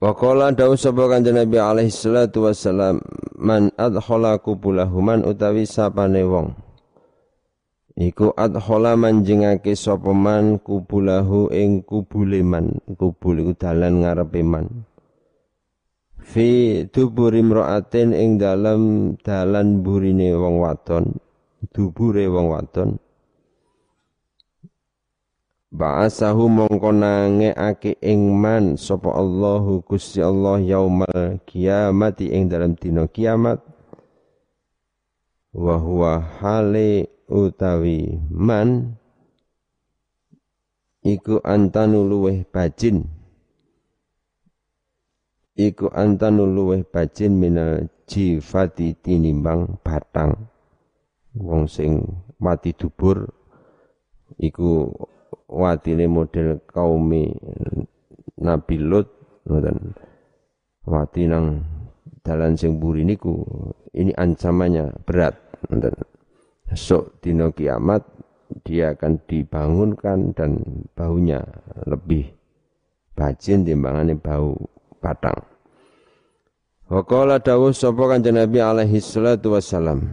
Wa 0.00 0.16
qala 0.16 0.48
dawu 0.56 0.80
sapa 0.80 1.12
kanjeng 1.12 1.36
Nabi 1.36 1.60
alaihi 1.60 1.92
salatu 1.92 2.48
wassalam 2.48 3.04
man 3.36 3.68
adkhala 3.76 4.40
kubulahu 4.40 5.04
man 5.04 5.20
utawi 5.28 5.68
sapane 5.68 6.24
wong 6.24 6.56
Iku 8.00 8.32
adhola 8.32 8.96
manjingake 8.96 9.76
sapa 9.76 10.16
man 10.16 10.56
kubulahu 10.56 11.52
ing 11.52 11.84
kubule 11.84 12.40
kubul 12.96 13.44
iku 13.44 13.52
dalan 13.52 14.00
ngarepe 14.00 14.40
man. 14.40 14.88
Fi 16.16 16.80
duburi 16.88 17.44
imra'atin 17.44 18.16
ing 18.16 18.40
dalam 18.40 19.12
dalan 19.20 19.84
burine 19.84 20.32
wong 20.32 20.64
wadon, 20.64 21.12
dubure 21.76 22.24
wong 22.24 22.48
wadon. 22.48 22.96
Ba'asahu 25.70 26.50
mongko 26.50 26.90
nangeake 26.90 27.94
ing 28.02 28.34
man 28.34 28.74
sapa 28.74 29.14
Allahu 29.14 29.86
Gusti 29.86 30.18
Allah 30.18 30.58
yaumal 30.58 31.38
kiamati 31.46 32.34
ing 32.34 32.50
dalam 32.50 32.74
dina 32.74 33.06
kiamat. 33.06 33.62
Wa 35.54 35.78
huwa 35.78 36.18
hale 36.42 37.06
utawi 37.30 38.18
man 38.34 38.98
iku 41.06 41.38
antanu 41.46 42.02
luweh 42.02 42.42
bajin 42.50 43.06
iku 45.54 45.86
antanu 45.94 46.50
luweh 46.50 46.82
bajin 46.82 47.38
minal 47.38 47.86
jifati 48.10 48.98
tinimbang 48.98 49.78
batang 49.86 50.50
wong 51.38 51.70
sing 51.70 52.04
mati 52.42 52.74
dubur 52.74 53.30
iku 54.38 54.90
watine 55.50 56.06
model 56.06 56.62
kaumi 56.70 57.34
Nabi 58.38 58.76
Lut 58.78 59.10
ngoten 59.50 59.98
wati 60.86 61.26
nang 61.26 61.66
dalan 62.22 62.54
sing 62.54 62.78
buri 62.78 63.02
niku 63.02 63.42
ini 63.90 64.14
ancamannya 64.14 64.94
berat 65.02 65.34
ngoten 65.66 65.98
esok 66.70 67.18
dino 67.18 67.50
kiamat 67.50 68.06
dia 68.62 68.94
akan 68.94 69.18
dibangunkan 69.26 70.34
dan 70.34 70.62
baunya 70.94 71.42
lebih 71.86 72.30
bajin 73.14 73.62
timbangannya 73.62 74.18
bau 74.18 74.58
batang. 74.98 75.38
Waqala 76.90 77.38
dawuh 77.38 77.70
sapa 77.70 78.10
kanjeng 78.10 78.34
Nabi 78.34 78.58
alaihi 78.58 78.98
salatu 78.98 79.54
wassalam. 79.54 80.10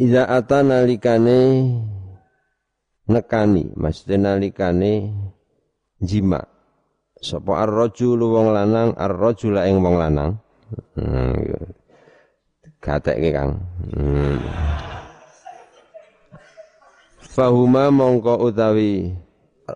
Idza 0.00 0.24
atana 0.28 0.80
likane 0.84 1.68
nekani, 3.10 3.72
maksudnya 3.74 4.34
nalikane 4.34 5.14
jima. 6.02 6.42
Sapa 7.16 7.64
ar-rajul 7.64 8.20
wong 8.20 8.52
lanang, 8.52 8.92
ar-rajula 8.94 9.64
ing 9.66 9.80
wong 9.80 9.96
lanang. 9.96 10.36
Hmm, 10.94 11.34
iya. 11.40 11.58
Gatekke 12.82 13.30
Kang. 13.34 13.52
Hmm. 13.94 14.38
Fahuma 17.36 17.92
mongko 17.92 18.48
utawi 18.48 19.12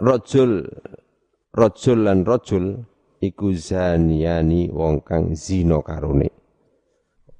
rajul 0.00 0.64
rajul 1.52 1.98
lan 2.08 2.24
rajul 2.24 2.88
iku 3.20 3.52
zaniyani 3.52 4.72
wong 4.72 5.04
kang 5.04 5.36
zina 5.36 5.76
karone. 5.84 6.32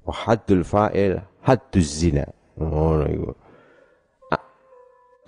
Haddul 0.04 0.66
fa'il 0.66 1.16
hadduz 1.46 1.88
zina. 2.04 2.26
Ngono 2.60 3.04
iku. 3.08 3.32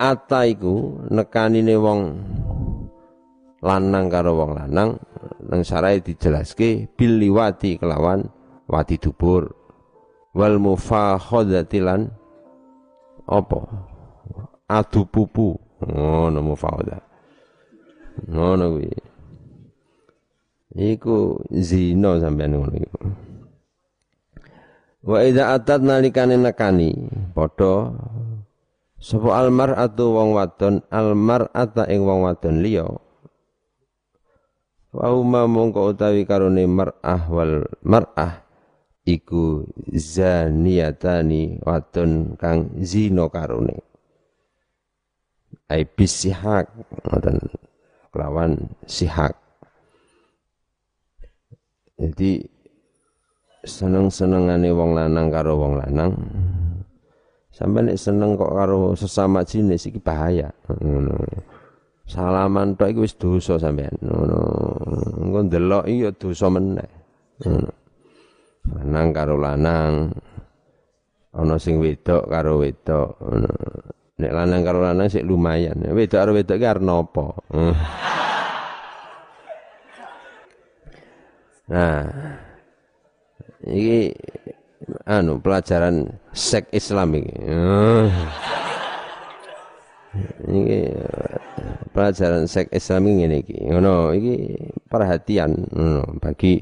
Ata 0.03 0.43
iku 0.43 0.99
nekanine 1.07 1.79
wong 1.79 2.01
lanang 3.63 4.11
karo 4.11 4.35
wong 4.35 4.51
lanang 4.59 4.99
nang 5.47 5.61
sarai 5.63 6.03
dijelaske 6.03 6.91
bil 6.99 7.23
liwati 7.23 7.79
kelawan 7.79 8.27
wati 8.67 8.99
dubur. 8.99 9.47
Wal 10.35 10.59
mufakhadatilan 10.59 12.11
apa? 13.31 13.59
Adu 14.67 15.07
pupu. 15.07 15.55
Ngono 15.83 16.39
mufakhadah 16.51 17.03
ngono 18.27 18.77
kuwi. 18.77 18.91
Iku 20.73 21.43
zina 21.51 22.17
sampean 22.23 22.55
ngono 22.55 22.75
iku. 22.77 23.01
Wa 25.03 25.19
idza 25.27 25.51
atat 25.51 25.83
nalikane 25.83 26.39
nekani 26.39 26.91
padha 27.35 27.91
sapa 29.03 29.35
almar 29.35 29.75
atau 29.75 30.15
wong 30.15 30.31
wadon 30.31 30.79
almar 30.87 31.51
ata 31.51 31.83
ing 31.91 32.07
wong 32.07 32.23
wadon 32.23 32.63
liya. 32.63 32.87
Wa 34.95 35.11
mongko 35.43 35.91
utawi 35.91 36.23
karone 36.23 36.63
mar'ah 36.69 37.27
wal 37.27 37.67
mar'ah 37.83 38.47
iku 39.03 39.67
zaniyatani 39.91 41.59
wadon 41.59 42.39
kang 42.39 42.71
zina 42.79 43.27
karone. 43.27 43.83
Ai 45.67 45.83
bisihak 45.83 46.71
ngoten 47.03 47.43
kelawan 48.13 48.71
sihak. 48.87 49.35
Jadi 51.97 52.45
seneng-senengane 53.65 54.69
wong 54.71 54.95
lanang 54.95 55.27
karo 55.33 55.57
wong 55.59 55.81
lanang 55.81 56.13
sampai 57.53 57.85
nek 57.85 58.01
seneng 58.01 58.33
kok 58.33 58.49
karo 58.49 58.97
sesama 58.97 59.45
jenis 59.45 59.85
iki 59.85 60.01
bahaya. 60.01 60.49
Ngono. 60.67 61.13
Salaman 62.03 62.75
tok 62.75 62.91
iku 62.91 62.99
wis 63.05 63.15
dosa 63.15 63.55
sampean 63.61 63.93
ngono. 64.01 64.41
Engko 65.21 65.39
ndelok 65.47 65.85
iya 65.87 66.11
dosa 66.11 66.49
meneh. 66.49 66.89
Ngono. 67.45 67.71
Lanang 68.73 69.13
karo 69.13 69.37
lanang. 69.37 70.09
Ana 71.33 71.57
sing 71.61 71.77
wedok 71.77 72.25
karo 72.25 72.57
wedok. 72.59 73.21
Nek 74.17 74.33
lanang 74.33 74.61
karo 74.65 74.81
lanang 74.81 75.07
sik 75.07 75.23
lumayan. 75.23 75.77
Wedok 75.93 76.19
karo 76.19 76.33
wedok 76.33 76.57
ki 76.57 76.65
arep 76.65 76.83
napa 76.83 77.27
nah. 81.71 82.03
Iki 83.63 84.11
anu 85.07 85.39
pelajaran 85.39 86.19
sek 86.35 86.67
Islam 86.75 87.15
iki 87.17 87.33
iki 90.45 90.79
pelajaran 91.93 92.45
sek 92.45 92.69
Islam 92.69 93.03
ini 93.09 93.41
iki. 93.41 93.57
Ngono 93.65 94.13
iki 94.13 94.57
perhatian 94.85 95.51
bagi 96.21 96.61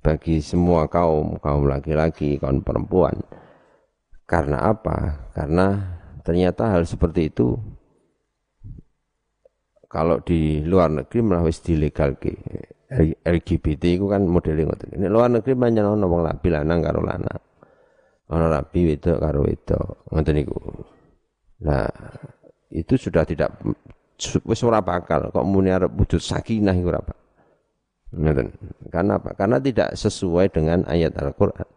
bagi 0.00 0.40
semua 0.40 0.88
kaum 0.88 1.36
kaum 1.42 1.68
laki-laki 1.68 2.40
kaum 2.40 2.64
perempuan. 2.64 3.18
Karena 4.28 4.72
apa? 4.72 5.28
Karena 5.32 5.96
ternyata 6.20 6.76
hal 6.76 6.84
seperti 6.84 7.32
itu 7.32 7.56
kalau 9.88 10.20
di 10.20 10.60
luar 10.60 10.92
negeri 10.92 11.24
malah 11.24 11.48
wis 11.48 11.64
dilegal 11.64 12.20
ke 12.20 12.36
LGBT 12.88 14.00
itu 14.00 14.06
kan 14.08 14.24
modelnya 14.24 14.64
ngoten. 14.64 14.96
Ini 14.96 15.06
luar 15.12 15.28
negeri 15.28 15.52
banyak 15.52 15.84
orang 15.84 16.08
wong 16.08 16.22
labi 16.24 16.48
lanang 16.48 16.80
karo 16.80 17.00
lanang. 17.04 17.40
Ana 18.28 18.46
rabi 18.48 18.92
wedok 18.92 19.18
karo 19.20 19.44
wedok. 19.44 20.08
Ngoten 20.08 20.34
niku. 20.36 20.56
Nah, 21.68 21.88
itu 22.72 22.94
sudah 22.96 23.28
tidak 23.28 23.60
wis 24.44 24.60
ora 24.64 24.80
bakal 24.80 25.28
kok 25.28 25.46
muni 25.46 25.68
arep 25.68 25.92
wujud 25.92 26.20
sakinah 26.20 26.72
iku 26.76 26.88
ora 26.88 27.00
Ngoten. 28.08 28.48
Karena 28.88 29.20
apa? 29.20 29.36
Karena 29.36 29.60
tidak 29.60 29.92
sesuai 29.92 30.48
dengan 30.48 30.80
ayat 30.88 31.12
Al-Qur'an 31.20 31.68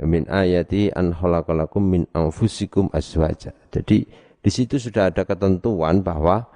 min 0.00 0.24
ayati 0.28 0.88
an 0.92 1.12
khalaqalakum 1.12 1.80
min 1.84 2.02
anfusikum 2.16 2.88
azwaja. 2.92 3.52
Jadi 3.68 4.08
di 4.40 4.50
situ 4.50 4.80
sudah 4.80 5.12
ada 5.12 5.28
ketentuan 5.28 6.00
bahwa 6.00 6.48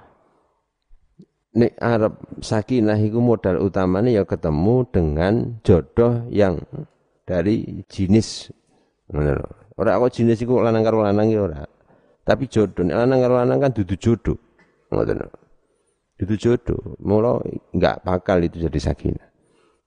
nek 1.55 1.73
Arab 1.79 2.19
sakinah 2.43 2.99
itu 2.99 3.21
modal 3.21 3.63
utamanya 3.63 4.11
ya 4.11 4.23
ketemu 4.27 4.83
dengan 4.91 5.33
jodoh 5.63 6.27
yang 6.33 6.59
dari 7.23 7.83
jenis 7.87 8.51
Ora 9.77 9.91
aku 9.95 10.09
jenis 10.09 10.41
iku 10.41 10.59
lanang 10.59 10.83
karo 10.83 11.05
lanang 11.05 11.29
ya 11.29 11.45
ora. 11.45 11.63
Tapi 12.25 12.49
jodoh 12.49 12.83
nek 12.83 12.97
lanang 12.97 13.19
karo 13.23 13.33
lanang 13.39 13.59
kan 13.61 13.71
dudu 13.71 13.95
jodoh. 13.95 14.35
Ngoten. 14.89 15.21
Dudu 16.17 16.35
jodoh. 16.35 16.97
Mula 16.99 17.39
enggak 17.71 18.01
bakal 18.01 18.41
itu 18.41 18.65
jadi 18.65 18.79
sakinah. 18.81 19.29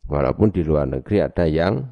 Walaupun 0.06 0.54
di 0.54 0.62
luar 0.62 0.86
negeri 0.86 1.26
ada 1.26 1.44
yang 1.44 1.84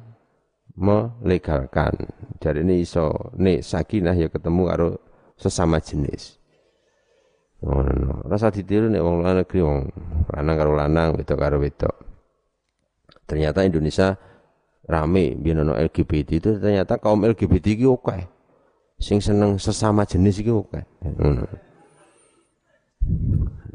melegalkan. 0.79 2.07
Jadi 2.39 2.63
ini 2.63 2.87
iso 2.87 3.35
nih 3.35 3.59
sakinah 3.59 4.15
ya 4.15 4.31
ketemu 4.31 4.61
karo 4.71 4.89
sesama 5.35 5.83
jenis. 5.83 6.38
Oh, 7.59 7.83
no. 7.83 8.23
Rasa 8.23 8.47
ditiru 8.55 8.87
nih 8.87 9.03
wong 9.03 9.19
luar 9.19 9.43
negeri 9.43 9.59
wong 9.59 9.79
lanang 10.31 10.55
karo 10.55 10.71
lanang 10.79 11.09
wedok 11.19 11.37
karo 11.39 11.57
wedok. 11.59 11.95
Ternyata 13.27 13.67
Indonesia 13.67 14.15
rame 14.87 15.35
binono 15.35 15.75
LGBT 15.75 16.29
itu 16.39 16.49
ternyata 16.57 16.95
kaum 16.95 17.27
LGBT 17.27 17.75
iki 17.75 17.85
oke. 17.85 18.15
Sing 18.95 19.19
seneng 19.19 19.59
sesama 19.59 20.07
jenis 20.07 20.39
iki 20.39 20.51
oke. 20.55 20.79
Ngono. 21.03 21.43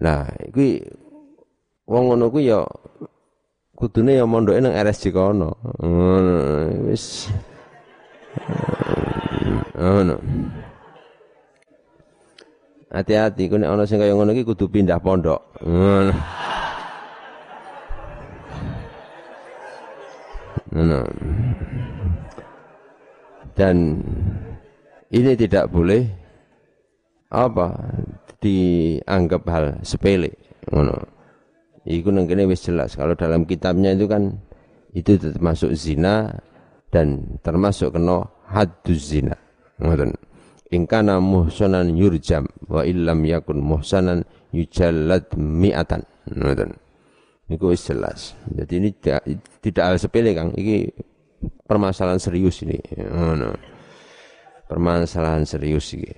Nah, 0.01 0.33
iki 0.49 0.81
wong 1.85 2.05
ngono 2.09 2.33
ku 2.33 2.41
ya 2.41 2.65
kudune 3.77 4.17
ya 4.17 4.25
mondoke 4.25 4.65
nang 4.65 4.73
RSJ 4.73 5.13
kono. 5.13 5.61
Ngono 5.77 6.33
wis. 6.89 7.29
Ngono. 9.77 10.17
Hati-hati 12.95 13.51
ku 13.51 13.59
nek 13.59 13.75
ana 13.75 13.83
sing 13.83 13.99
kaya 13.99 14.15
ngono 14.15 14.31
iki 14.31 14.47
kudu 14.47 14.71
pindah 14.71 15.03
pondok. 15.03 15.43
Ngono. 15.67 16.15
Dan 23.59 23.99
ini 25.11 25.33
tidak 25.35 25.75
boleh 25.75 26.07
apa 27.35 27.75
dianggap 28.39 29.43
hal 29.51 29.65
sepele 29.83 30.31
ngono. 30.71 30.95
Iku 31.83 32.15
nang 32.15 32.31
kene 32.31 32.47
wis 32.47 32.63
jelas. 32.63 32.95
Kalau 32.95 33.19
dalam 33.19 33.43
kitabnya 33.43 33.91
itu 33.91 34.07
kan 34.07 34.39
itu 34.95 35.19
termasuk 35.19 35.75
zina 35.75 36.31
dan 36.95 37.39
termasuk 37.43 37.91
kena 37.91 38.23
hadduz 38.47 39.03
zina. 39.03 39.35
Ngoten. 39.83 40.34
In 40.75 40.91
kana 40.91 41.23
muhsanan 41.23 41.95
yurjam 41.95 42.51
wa 42.67 42.83
illam 42.83 43.23
yakun 43.23 43.63
muhsanan 43.63 44.27
yujallad 44.51 45.31
mi'atan. 45.39 46.03
Ngoten. 46.27 46.75
Iku 47.47 47.71
wis 47.71 47.87
jelas. 47.87 48.35
Jadi 48.51 48.83
ini 48.83 48.91
tidak, 48.91 49.23
tidak 49.63 49.85
hal 49.87 49.97
sepele 50.03 50.35
Kang. 50.35 50.51
Iki 50.51 50.91
permasalahan 51.63 52.19
serius 52.19 52.67
ini. 52.67 52.83
Ngono. 52.99 53.55
Permasalahan 54.67 55.47
serius 55.47 55.95
iki. 55.95 56.11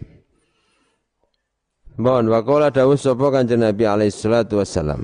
Bon, 1.97 2.25
wakola 2.29 2.73
dawuh 2.73 2.97
sapa 2.97 3.29
Kanjeng 3.33 3.61
Nabi 3.61 3.85
alaihi 3.85 4.13
salatu 4.13 4.61
wassalam. 4.61 5.01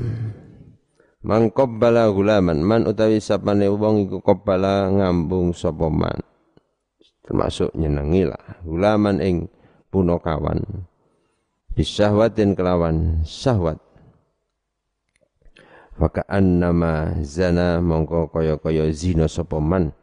Man 1.23 1.55
gulaman 1.55 2.59
man 2.67 2.83
utawi 2.89 3.23
sapane 3.23 3.71
wong 3.71 4.11
iku 4.11 4.19
qabbala 4.25 4.89
ngambung 4.91 5.55
sapa 5.55 5.87
man. 5.87 6.32
Termasuk 7.23 7.71
nyenengi 7.79 8.27
lah 8.27 8.59
gulaman 8.67 9.23
ing 9.23 9.37
punakawan. 9.95 10.63
Bisyahwatin 11.73 12.53
kelawan 12.59 13.23
syahwat. 13.25 13.79
Maka 15.97 16.27
nama 16.41 17.15
zana 17.23 17.79
mongko 17.79 18.33
kaya-kaya 18.33 18.91
zina 18.91 19.31
sapa 19.31 19.63
man. 19.63 19.95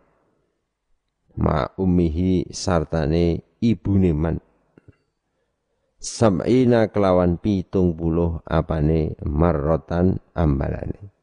Ma 1.36 1.68
ummihi 1.76 2.50
sartane 2.56 3.44
ibune 3.60 4.16
man. 4.16 4.38
Sab'ina 6.00 6.88
kelawan 6.88 7.36
pitung 7.36 7.92
puluh 7.92 8.40
apane 8.48 9.20
marrotan 9.28 10.24
ambalane. 10.32 11.19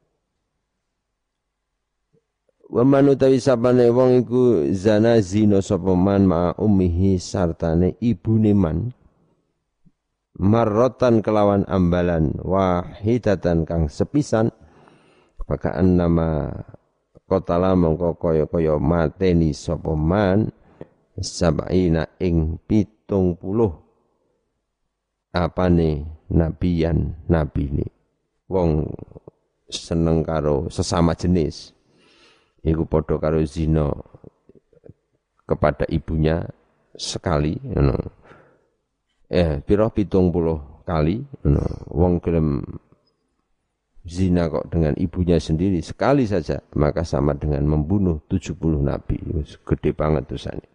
Waman 2.66 3.14
utawi 3.14 3.38
sapane 3.38 3.87
wong 3.94 4.26
iku 4.26 4.66
zana 4.74 5.22
zina 5.22 5.62
sapa 5.62 5.94
man 5.94 6.26
ma 6.26 6.50
ummihi 6.59 7.14
sartane 7.14 7.94
ibune 8.02 8.52
man. 8.59 8.90
Marrotan 10.42 11.22
kelawan 11.22 11.62
ambalan 11.70 12.35
wahidatan 12.42 13.62
kang 13.62 13.87
sepisan. 13.87 14.50
Maka 15.46 15.79
nama 15.79 16.50
kotala 17.31 17.79
mongko 17.79 18.18
kaya-kaya 18.18 18.83
mateni 18.83 19.55
sapa 19.55 19.94
man? 19.94 20.50
Sab'ina 21.16 22.18
ing 22.18 22.59
pitung 22.66 23.38
puluh. 23.38 23.70
Apane 25.31 26.02
nabiyan 26.35 27.31
nabi 27.31 27.70
ini 27.70 27.87
wong 28.50 28.90
seneng 29.70 30.26
karo 30.26 30.66
sesama 30.72 31.12
jenis 31.12 31.76
iku 32.66 32.83
padha 32.85 33.22
karo 33.22 33.38
zina 33.46 33.94
kepada 35.46 35.87
ibunya 35.87 36.42
sekali 36.98 37.55
you 37.62 37.94
eh 39.31 39.62
pira? 39.62 39.87
Pitung 39.94 40.35
puluh 40.35 40.83
kali 40.83 41.22
you 41.22 41.62
wong 41.94 42.18
gelem 42.18 42.66
zina 44.07 44.50
kok 44.50 44.70
dengan 44.70 44.94
ibunya 44.98 45.38
sendiri 45.38 45.79
sekali 45.83 46.26
saja 46.26 46.62
maka 46.79 47.02
sama 47.02 47.35
dengan 47.35 47.66
membunuh 47.66 48.22
70 48.31 48.59
nabi. 48.87 49.18
Gede 49.66 49.90
banget 49.90 50.31
dosanya 50.31 50.66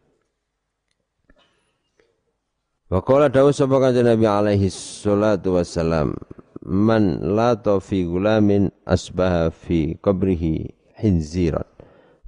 Wa 2.91 2.99
qala 2.99 3.31
dawu 3.31 3.55
sapa 3.55 3.79
kanjeng 3.79 4.03
Nabi 4.03 4.27
alaihi 4.27 4.67
salatu 4.67 5.55
wassalam 5.55 6.11
man 6.59 7.23
la 7.23 7.55
fi 7.79 8.03
gulamin 8.03 8.67
asbaha 8.83 9.47
fi 9.47 9.95
qabrihi 9.95 10.75
hinziran 10.99 11.63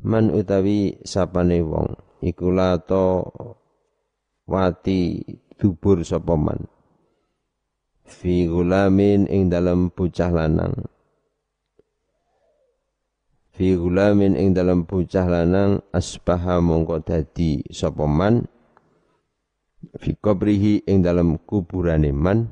man 0.04 0.36
utawi 0.36 1.00
sapane 1.08 1.64
wong 1.64 1.96
iku 2.20 2.52
lato 2.52 3.32
wati 4.48 5.24
dubur 5.56 6.04
sapa 6.04 6.36
man? 6.36 6.68
Fi 8.04 8.44
gulamin 8.46 9.32
ing 9.32 9.48
dalam 9.48 9.88
bocah 9.96 10.28
lanang. 10.28 10.76
Fi 13.56 13.80
gulamin 13.80 14.36
ing 14.36 14.52
dalam 14.52 14.84
bocah 14.84 15.24
lanang 15.24 15.80
asbaha 15.96 16.60
mongko 16.60 17.00
dadi 17.00 17.64
sapa 17.72 18.04
man? 18.04 18.44
Fi 20.00 20.16
ing 20.84 21.00
dalam 21.00 21.40
kuburane 21.48 22.12
man? 22.12 22.52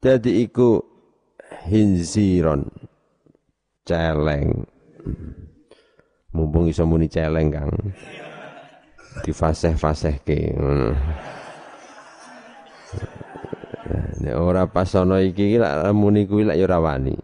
Dadi 0.00 0.44
iku 0.44 0.80
hinziron 1.68 2.68
celeng 3.84 4.64
mumpung 6.30 6.70
iso 6.70 6.86
muni 6.86 7.10
celeng 7.10 7.50
Kang 7.50 7.70
difaseh-fasehke 9.26 10.54
ngono. 10.54 10.90
Nek 14.20 14.36
ora 14.36 14.68
pas 14.70 14.92
ana 14.94 15.18
iki 15.18 15.58
lak 15.58 15.90
muni 15.96 16.28
kuwi 16.28 16.46
lak 16.46 16.56
ya 16.60 16.64
ora 16.70 16.78
wani. 16.78 17.16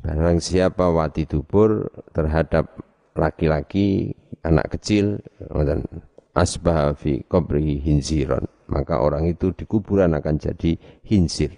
Barang 0.00 0.40
siapa 0.40 0.88
wati 0.88 1.28
dubur 1.28 1.92
terhadap 2.16 2.72
laki-laki, 3.14 4.16
anak 4.40 4.72
kecil, 4.74 5.20
dan 5.52 5.84
asbah 6.32 6.96
fi 6.96 7.20
qabri 7.28 7.78
hinziron. 7.84 8.48
Maka 8.70 9.02
orang 9.02 9.28
itu 9.28 9.52
di 9.52 9.68
kuburan 9.68 10.16
akan 10.16 10.40
jadi 10.40 10.78
hinsir. 11.04 11.52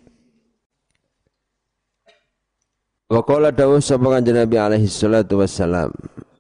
Wa 3.13 3.21
qala 3.21 3.53
dawuh 3.53 3.77
sapa 3.85 4.09
kanjeng 4.09 4.41
Nabi 4.41 4.57
alaihi 4.57 4.89
salatu 4.89 5.45
wassalam, 5.45 5.93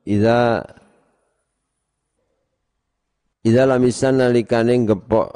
"Idza 0.08 0.64
Idza 3.42 3.66
lamisan 3.66 4.22
nalikane 4.22 4.86
gepok 4.86 5.28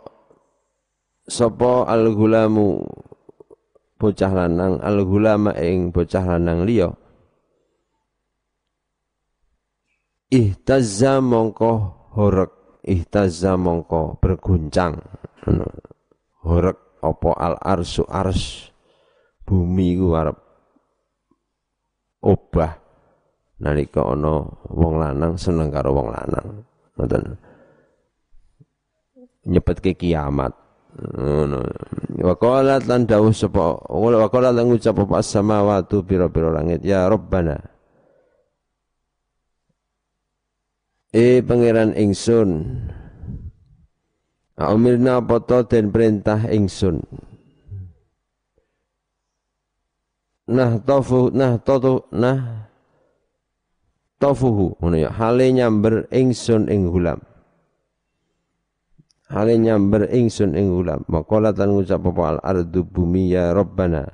sapa 1.27 1.91
al-gulamu 1.91 2.87
bocah 3.99 4.31
lanang 4.31 4.79
al-gulama 4.79 5.51
ing 5.59 5.91
bocah 5.91 6.23
lanang 6.23 6.63
liya 6.63 6.95
ihtazza 10.31 11.19
mongko 11.19 11.71
horek 12.15 12.83
ihtazza 12.87 13.59
mongko 13.59 14.23
berguncang. 14.23 15.03
Horek 16.47 17.03
apa 17.03 17.31
al 17.35 17.55
arsu 17.59 18.07
ars 18.07 18.71
bumi 19.43 19.99
ku 19.99 20.15
arep 20.15 20.46
obah 22.27 22.75
nalika 23.63 24.03
ana 24.03 24.45
wong 24.69 24.95
lanang 24.99 25.39
seneng 25.39 25.71
karo 25.71 25.95
wong 25.95 26.09
lanang. 26.11 26.47
Ngoten. 26.99 27.23
Nyepetke 29.47 29.95
kiamat. 29.95 30.53
Ngono. 30.97 31.61
Wa 32.25 32.35
qala 32.35 32.83
lan 32.83 33.07
dawuh 33.07 33.31
sapa 33.31 33.79
wa 33.87 34.29
qala 34.33 34.51
lan 34.51 34.73
ngucap 34.73 34.97
apa 35.07 35.23
samawati 35.23 36.03
pira-pira 36.03 36.51
langit. 36.51 36.83
Ya 36.83 37.07
rabbana. 37.07 37.57
E 41.17 41.41
pangeran 41.41 41.97
ingsun 41.97 42.77
Umirna 44.57 45.21
apa 45.21 45.65
den 45.69 45.93
perintah 45.93 46.49
ingsun 46.49 47.05
nah 50.47 50.79
tofu 50.79 51.35
nah 51.35 51.59
toto 51.59 52.07
nah 52.15 52.67
tofuhu 54.17 54.81
ngono 54.81 54.97
ya 54.97 55.11
hale 55.13 55.53
nyamber 55.53 56.09
ingsun 56.11 56.69
ing 56.73 56.89
hulam. 56.89 57.21
Hale 59.27 59.59
nyamber 59.59 60.07
ingsun 60.07 60.55
ing 60.55 60.71
hulam. 60.71 61.03
Maqala 61.11 61.51
tan 61.51 61.75
ngucap 61.75 61.99
apa? 61.99 62.23
Al 62.31 62.39
ardu 62.43 62.87
bumi 62.87 63.35
ya 63.35 63.51
rabbana. 63.51 64.07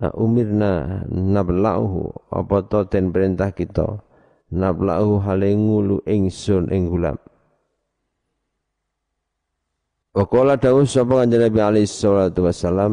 Nah 0.00 0.12
umirna 0.16 1.04
nablauhu. 1.08 2.12
Apa 2.28 2.68
to 2.68 2.84
den 2.88 3.08
perintah 3.08 3.56
kita? 3.56 4.04
Nablauhu 4.52 5.22
hale 5.24 5.48
ngulu 5.56 6.04
ingsun 6.04 6.68
ing 6.68 6.92
hulam. 6.92 7.16
Wa 10.10 10.26
qala 10.26 10.58
dawuh 10.58 10.84
sapa 10.84 11.22
kanjeng 11.22 11.46
Nabi 11.46 11.60
alaihi 11.62 11.86
wasalam 11.86 12.92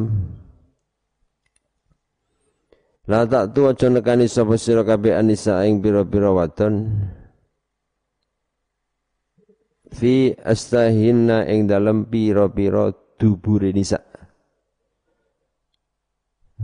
La 3.07 3.23
tak 3.23 3.55
tu 3.55 3.63
aja 3.63 3.87
nekani 3.87 4.27
sapa 4.27 4.59
sira 4.59 4.83
kabeh 4.83 5.15
anisa 5.15 5.63
ing 5.63 5.79
pira-pira 5.79 6.27
wadon 6.27 6.91
fi 9.95 10.35
astahinna 10.35 11.47
ing 11.47 11.71
dalem 11.71 12.03
pira-pira 12.03 12.91
dubure 13.15 13.71
nisa. 13.71 14.03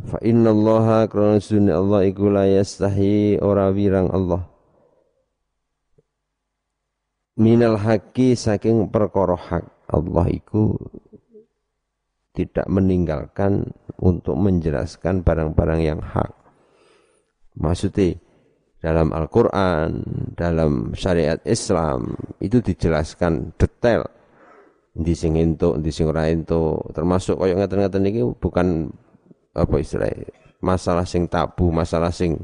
Fa 0.03 0.19
inna 0.19 0.51
Allah 0.51 1.07
krana 1.07 1.39
sunni 1.39 1.71
Allah 1.71 2.03
iku 2.03 2.27
la 2.27 2.43
yastahi 2.43 3.39
ora 3.39 3.71
wirang 3.71 4.11
Allah. 4.11 4.43
Minal 7.39 7.79
haqi 7.79 8.35
saking 8.35 8.91
perkara 8.91 9.39
hak 9.39 9.65
Allah 9.89 10.27
iku 10.27 10.75
tidak 12.35 12.67
meninggalkan 12.67 13.71
untuk 13.99 14.35
menjelaskan 14.39 15.21
barang-barang 15.21 15.81
yang 15.83 15.99
hak. 16.01 16.31
Maksudnya 17.59 18.17
dalam 18.81 19.13
Al-Quran, 19.13 19.89
dalam 20.33 20.91
syariat 20.97 21.39
Islam 21.45 22.17
itu 22.41 22.59
dijelaskan 22.59 23.53
detail 23.55 24.03
di 24.93 25.13
sing 25.13 25.37
entuk, 25.37 25.79
di 25.81 25.89
sing 25.89 26.09
entuk, 26.09 26.93
termasuk 26.93 27.37
koyo 27.37 27.57
ngaten-ngaten 27.57 28.09
iki 28.09 28.21
bukan 28.37 28.89
apa 29.53 29.75
istilahnya 29.77 30.43
masalah 30.63 31.03
sing 31.03 31.27
tabu, 31.27 31.69
masalah 31.69 32.09
sing 32.09 32.39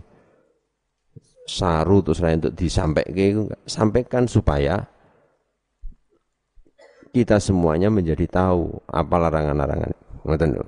saru 1.50 2.04
terus 2.06 2.22
ora 2.22 2.36
entuk 2.36 2.54
disampaikan 2.54 3.50
sampaikan 3.66 4.24
supaya 4.30 4.86
kita 7.10 7.42
semuanya 7.42 7.90
menjadi 7.90 8.28
tahu 8.30 8.70
apa 8.86 9.16
larangan-larangan. 9.18 9.94
Ngoten 10.28 10.50
lho. 10.54 10.68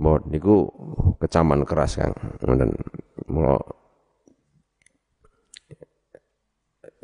Mod 0.00 0.24
niku 0.32 0.64
kecaman 1.20 1.64
keras 1.68 2.00
Kang. 2.00 2.16
Ngoten. 2.40 2.72
Mula 3.30 3.56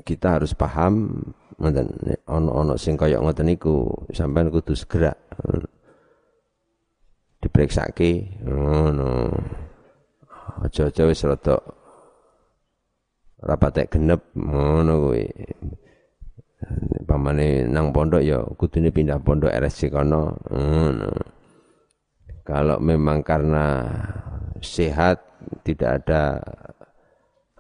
kita 0.07 0.39
harus 0.39 0.55
paham 0.55 1.23
ngoten 1.59 1.89
ono-ono 2.31 2.79
sing 2.79 2.95
kaya 2.95 3.19
ngoten 3.19 3.49
niku 3.51 3.87
sampean 4.15 4.51
kudu 4.55 4.75
segera 4.75 5.13
diperiksake 7.43 8.43
ngono. 8.47 9.35
Aja-aja 10.57 11.05
wis 11.05 11.21
rada 11.27 11.61
rapatek 13.45 13.93
genep 13.93 14.25
ngono 14.33 15.11
kuwi 15.11 15.29
pamane 17.05 17.69
nang 17.69 17.93
pondok 17.93 18.25
ya 18.25 18.41
kudune 18.57 18.89
pindah 18.89 19.21
pondok 19.21 19.53
RSC 19.53 19.93
kono 19.93 20.33
ngono 20.49 21.36
kalau 22.47 22.79
memang 22.79 23.27
karena 23.27 23.83
sehat 24.63 25.19
tidak 25.67 26.07
ada 26.07 26.39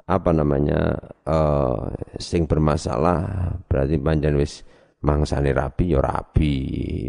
apa 0.06 0.30
namanya 0.30 0.94
uh, 1.26 1.90
sing 2.22 2.46
bermasalah 2.46 3.50
berarti 3.66 3.98
panjang 3.98 4.38
wis 4.38 4.62
mangsane 5.02 5.50
rapi 5.50 5.90
ya 5.90 5.98
rapi 5.98 6.54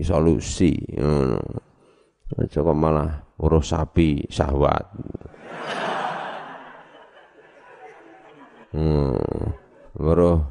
solusi 0.01 0.73
ngono. 0.97 1.37
Coba 2.27 2.73
malah 2.73 3.09
urus 3.39 3.71
sapi 3.71 4.25
syahwat. 4.27 4.85
Hmm, 8.73 9.15
urus 10.01 10.41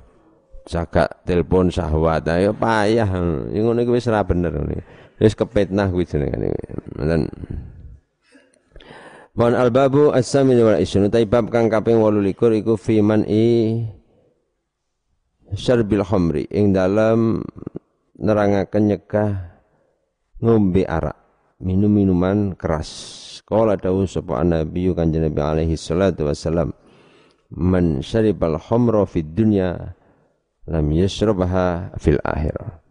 jaga 0.71 1.11
telepon 1.27 1.75
syahwat 1.75 2.23
ayo 2.31 2.55
payah. 2.55 3.11
Ngono 3.51 3.83
iki 3.83 3.91
wis 3.91 4.07
ora 4.07 4.23
bener. 4.23 4.55
ngene 4.55 5.06
wis 5.21 5.37
kepetnah 5.37 5.89
kuwi 5.93 6.05
jenengane. 6.09 6.53
Dan 6.97 7.29
Wan 9.37 9.53
albabu 9.53 10.17
as-samin 10.17 10.57
wal 10.65 10.81
isyun. 10.81 11.13
Utai 11.13 11.29
bab 11.29 11.53
kang 11.53 11.69
kaping 11.69 12.01
28 12.01 12.65
iku 12.65 12.81
fi 12.81 13.05
man 13.05 13.21
i 13.29 13.85
syarbil 15.53 16.01
khamri. 16.01 16.49
Ing 16.49 16.73
dalam 16.73 17.45
nerangaken 18.17 18.83
nyegah 18.89 19.61
ngombe 20.41 20.89
arak. 20.89 21.21
Minum 21.61 21.93
minuman 21.93 22.57
keras. 22.57 22.89
Kala 23.45 23.77
dawuh 23.77 24.09
sapa 24.09 24.41
nabi 24.41 24.89
kanjeng 24.97 25.29
nabi 25.29 25.39
alaihi 25.39 25.77
salatu 25.77 26.27
wasalam 26.27 26.73
man 27.53 28.03
syaribal 28.03 28.59
khamra 28.59 29.07
fid 29.07 29.37
dunya 29.37 29.95
lam 30.67 30.87
yashrabha 30.91 31.95
fil 31.95 32.19
akhirah 32.27 32.86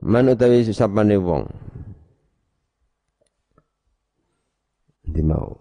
man 0.00 0.32
utawi 0.32 0.64
sapane 0.64 1.20
wong. 1.20 1.44
Di 5.04 5.20
mau. 5.20 5.52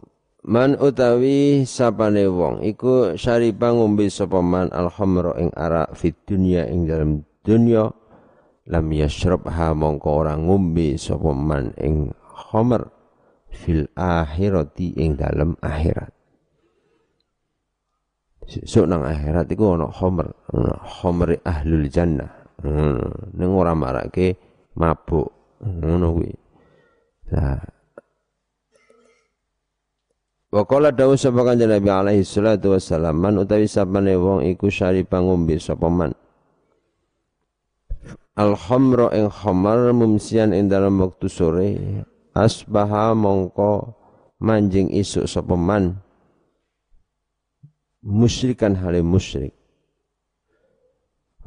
Man 0.47 0.79
utawi 0.79 1.67
sapane 1.67 2.23
wong. 2.31 2.63
Iku 2.63 3.19
syariba 3.19 3.75
ngombe 3.75 4.07
sapa 4.07 4.39
man 4.39 4.71
al 4.71 4.87
khamra 4.87 5.35
ing 5.35 5.51
arak 5.51 5.91
fid 5.99 6.15
dunya 6.23 6.63
ing 6.71 6.87
dalam 6.87 7.27
dunya 7.43 7.91
lam 8.71 8.85
yashrabha 8.89 9.75
mongko 9.75 10.09
ora 10.09 10.39
ngombe 10.39 10.95
sapa 10.95 11.35
man 11.35 11.75
ing 11.75 12.15
khamr 12.31 12.87
fil 13.51 13.85
akhirati 13.93 14.95
ing 14.95 15.19
dalam 15.19 15.59
akhirat. 15.59 16.15
Sesuk 18.51 18.83
nang 18.89 19.05
akhirat 19.05 19.47
iku 19.53 19.77
ana 19.77 19.87
khamr, 19.87 20.27
ana 20.51 20.75
khamri 20.83 21.37
ahlul 21.45 21.87
jannah. 21.87 22.40
Hmm, 22.61 23.33
ning 23.33 23.51
ora 23.51 23.73
marake 23.73 24.37
mabuk. 24.77 25.29
Ngono 25.61 26.07
kuwi. 26.17 26.31
Nah, 27.31 27.61
Wa 30.51 30.67
qala 30.67 30.91
dawu 30.91 31.15
sapa 31.15 31.47
kanjeng 31.47 31.71
Nabi 31.71 31.87
alaihi 31.87 32.27
salatu 32.27 32.75
wassalam 32.75 33.15
man 33.15 33.39
utawi 33.39 33.71
sapane 33.71 34.19
wong 34.19 34.43
iku 34.51 34.67
syariba 34.67 35.23
ngombe 35.23 35.55
sapa 35.55 35.87
man 35.87 36.11
Al 38.35 38.59
khamra 38.59 39.15
ing 39.15 39.31
khamar 39.31 39.95
mumsian 39.95 40.51
ing 40.51 40.67
dalam 40.67 40.99
waktu 40.99 41.31
sore 41.31 41.69
asbaha 42.35 43.15
mongko 43.15 43.95
manjing 44.43 44.91
isuk 44.91 45.23
sapa 45.23 45.55
man 45.55 46.03
musyrikan 48.03 48.75
hale 48.75 48.99
musyrik 48.99 49.55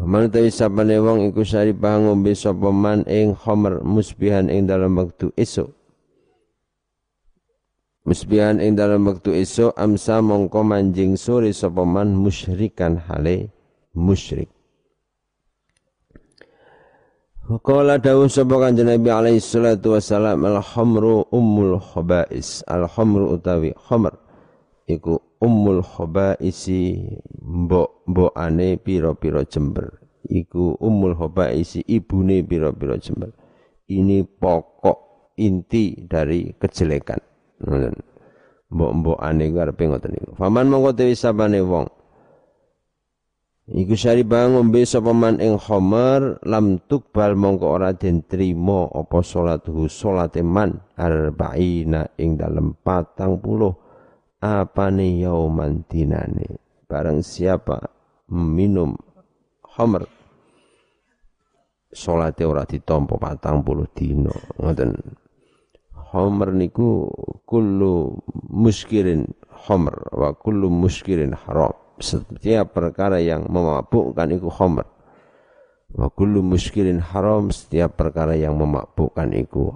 Man 0.02 0.26
utawi 0.26 0.50
sapane 0.50 0.98
wong 0.98 1.30
iku 1.30 1.46
syariba 1.46 1.98
ngombe 2.02 2.34
sapa 2.34 2.74
man 2.74 3.06
ing 3.06 3.38
khamr 3.38 3.82
musbihan 3.86 4.50
ing 4.50 4.66
dalam 4.66 4.98
waktu 4.98 5.30
esuk 5.38 5.70
Musbihan 8.04 8.60
ing 8.60 8.76
dalam 8.76 9.08
waktu 9.08 9.40
esok 9.40 9.72
amsa 9.80 10.20
mongko 10.20 10.60
manjing 10.60 11.16
sore 11.16 11.56
sopaman 11.56 12.12
musyrikan 12.12 13.00
hale 13.00 13.48
musyrik. 13.96 14.52
Qala 17.64 17.96
dawuh 17.96 18.28
sapa 18.28 18.60
kanjeng 18.60 18.92
Nabi 18.92 19.08
alaihi 19.08 19.40
salatu 19.40 19.96
wasalam 19.96 20.44
al 20.44 20.60
khamru 20.60 21.24
ummul 21.32 21.80
khaba'is 21.80 22.60
al 22.68 22.84
khamru 22.92 23.40
utawi 23.40 23.72
khamr 23.72 24.12
iku 24.84 25.16
ummul 25.44 25.84
khabaisi 25.84 27.04
mbok 27.44 28.08
mbokane 28.08 28.80
pira-pira 28.80 29.44
jember. 29.44 30.00
Iku 30.24 30.80
ummul 30.80 31.12
khabaisi 31.12 31.84
ibune 31.84 32.40
pira-pira 32.40 32.96
jember. 32.96 33.36
Ini 33.84 34.24
pokok 34.24 34.98
inti 35.36 36.08
dari 36.08 36.56
kejelekan. 36.56 37.20
Ngoten. 37.60 37.94
Mbok-mbokane 38.72 39.44
ku 39.52 39.56
arepe 39.60 39.84
ngoten 39.84 40.10
niku. 40.16 40.32
Faman 40.40 40.72
mongko 40.72 40.96
dewe 40.96 41.12
sabane 41.12 41.60
wong. 41.60 41.86
Iku 43.64 43.96
sari 43.96 44.28
bang 44.28 44.52
ngombe 44.52 44.84
sapa 44.84 45.16
man 45.16 45.40
ing 45.40 45.56
khamar 45.56 46.36
lam 46.44 46.84
tukbal 46.84 47.32
mongko 47.32 47.80
ora 47.80 47.96
den 47.96 48.20
trima 48.28 48.92
apa 48.92 49.24
salatuhu 49.24 49.88
salate 49.88 50.44
man 50.44 50.84
arba'ina 51.00 52.12
ing 52.20 52.36
dalem 52.36 52.76
40 54.44 54.60
apane 54.60 55.24
yauman 55.24 55.88
dinane 55.88 56.60
barang 56.84 57.24
siapa 57.24 57.80
minum 58.28 58.92
khamar 59.64 60.04
salate 61.88 62.44
ora 62.44 62.68
ditampa 62.68 63.16
40 63.16 63.96
dina 63.96 64.34
ngoten 64.60 64.92
Homer 66.14 66.54
niku 66.54 67.10
kullu 67.42 68.22
muskirin 68.46 69.34
homer 69.50 69.98
wa 70.14 70.30
kullu 70.30 70.70
muskirin 70.70 71.34
haram. 71.34 71.74
Setiap 71.98 72.70
perkara 72.70 73.18
yang 73.18 73.50
memabukkan 73.50 74.30
itu 74.30 74.46
homer. 74.46 74.86
Wa 75.90 76.06
kullu 76.14 76.38
muskirin 76.38 77.02
haram 77.02 77.50
setiap 77.50 77.98
perkara 77.98 78.38
yang 78.38 78.54
memabukkan 78.54 79.26
itu 79.34 79.74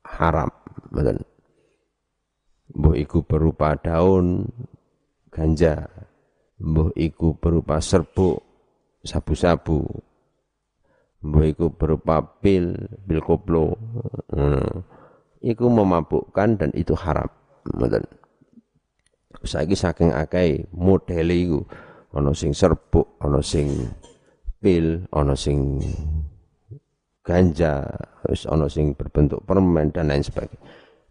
haram. 0.00 0.48
Betul. 0.88 1.35
Mbuh 2.74 2.98
iku 2.98 3.22
berupa 3.22 3.78
daun 3.78 4.46
ganja, 5.30 5.86
mbuh 6.58 6.90
iku 6.98 7.38
berupa 7.38 7.78
serbuk, 7.78 8.42
sabu-sabu, 9.06 9.86
mbuh 11.22 11.44
iku 11.46 11.70
berupa 11.70 12.24
pil, 12.42 12.74
pil 13.06 13.20
koplo. 13.22 13.78
Hmm 14.32 14.96
iku 15.46 15.70
memabukkan 15.70 16.58
dan 16.58 16.70
itu 16.74 16.92
haram. 16.98 17.28
Ngoten. 17.66 18.04
Saiki 19.46 19.78
saking 19.78 20.10
akeh 20.10 20.66
model 20.74 21.28
iku 21.30 21.60
ana 22.16 22.34
sing 22.34 22.50
serbuk, 22.50 23.20
ana 23.22 23.38
sing 23.38 23.70
pil, 24.58 25.06
ana 25.14 25.38
sing 25.38 25.78
ganja, 27.22 27.84
wis 28.26 28.46
ana 28.50 28.66
sing 28.66 28.96
berbentuk 28.98 29.42
permen 29.46 29.92
dan 29.94 30.10
lain 30.10 30.24
sebagainya. 30.24 30.58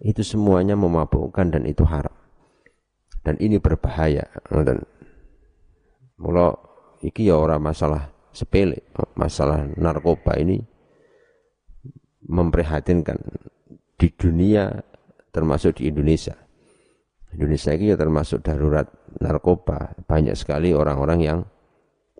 Itu 0.04 0.22
semuanya 0.22 0.76
memabukkan 0.76 1.56
dan 1.56 1.64
itu 1.64 1.88
haram. 1.88 2.14
Dan 3.26 3.40
ini 3.42 3.58
berbahaya, 3.58 4.28
ngoten. 4.54 4.86
Mula 6.22 6.54
iki 7.02 7.28
ya 7.28 7.40
ora 7.40 7.58
masalah 7.58 8.12
sepele, 8.32 8.86
masalah 9.18 9.66
narkoba 9.76 10.38
ini 10.38 10.62
memprihatinkan 12.26 13.18
di 13.96 14.08
dunia 14.14 14.72
termasuk 15.32 15.82
di 15.82 15.92
Indonesia. 15.92 16.36
Indonesia 17.36 17.72
ini 17.76 17.92
ya 17.92 17.98
termasuk 18.00 18.44
darurat 18.46 18.88
narkoba. 19.20 19.92
Banyak 20.08 20.36
sekali 20.40 20.72
orang-orang 20.72 21.20
yang 21.20 21.40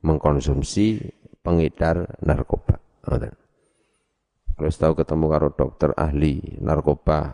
mengkonsumsi 0.04 1.00
pengedar 1.40 2.20
narkoba. 2.26 2.76
Kalau 4.56 4.72
tahu 4.72 4.94
ketemu 4.98 5.26
karo 5.30 5.48
dokter 5.52 5.90
ahli 5.96 6.60
narkoba 6.64 7.32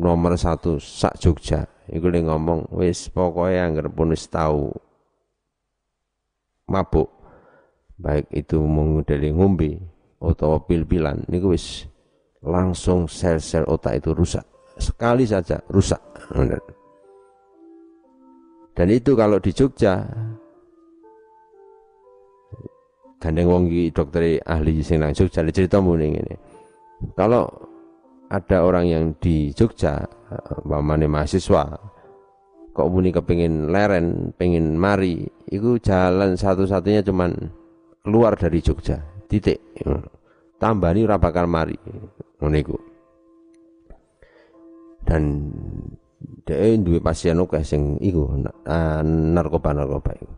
nomor 0.00 0.40
satu 0.40 0.80
sak 0.80 1.20
Jogja, 1.20 1.68
itu 1.92 2.08
dia 2.08 2.24
ngomong 2.24 2.72
wis 2.72 3.12
pokoknya 3.12 3.68
yang 3.68 3.84
pun 3.92 4.16
wis 4.16 4.24
tahu 4.32 4.72
mabuk, 6.72 7.12
baik 8.00 8.24
itu 8.32 8.56
dari 9.04 9.28
ngombe 9.28 9.76
atau 10.16 10.56
pil-pilan, 10.64 11.28
ini 11.28 11.36
wis 11.44 11.84
langsung 12.40 13.04
sel-sel 13.04 13.68
otak 13.68 14.00
itu 14.00 14.16
rusak. 14.16 14.46
Sekali 14.80 15.28
saja 15.28 15.60
rusak. 15.68 16.00
Dan 18.72 18.88
itu 18.88 19.12
kalau 19.12 19.36
di 19.36 19.52
Jogja, 19.52 20.00
gandeng 23.20 23.52
wong 23.52 23.64
dokter 23.92 24.40
ahli 24.48 24.80
sing 24.80 25.04
nang 25.04 25.12
Jogja 25.12 25.44
cerita 25.52 25.84
muni 25.84 26.16
ini. 26.16 26.34
Kalau 27.12 27.44
ada 28.30 28.62
orang 28.62 28.86
yang 28.86 29.04
di 29.18 29.50
Jogja, 29.50 30.06
mamane 30.62 31.10
mahasiswa, 31.10 31.66
kok 32.70 32.88
muni 32.88 33.10
kepingin 33.10 33.74
leren, 33.74 34.30
pengen 34.38 34.78
mari, 34.78 35.26
itu 35.50 35.82
jalan 35.82 36.38
satu-satunya 36.38 37.02
cuman 37.02 37.34
keluar 38.06 38.38
dari 38.38 38.62
Jogja, 38.62 39.02
titik. 39.26 39.58
Tambah 40.60 40.92
ini 40.92 41.08
bakal 41.08 41.48
mari 41.48 41.72
ngono 42.36 42.76
Dan 45.00 45.22
dia 46.44 46.76
duwe 46.76 47.00
pasien 47.00 47.40
oke 47.40 47.64
sing 47.64 47.96
iku 47.96 48.36
narkoba-narkoba 49.32 50.12
iku. 50.20 50.28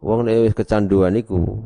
Wong 0.00 0.24
nek 0.24 0.56
kecanduan 0.56 1.12
iku 1.20 1.60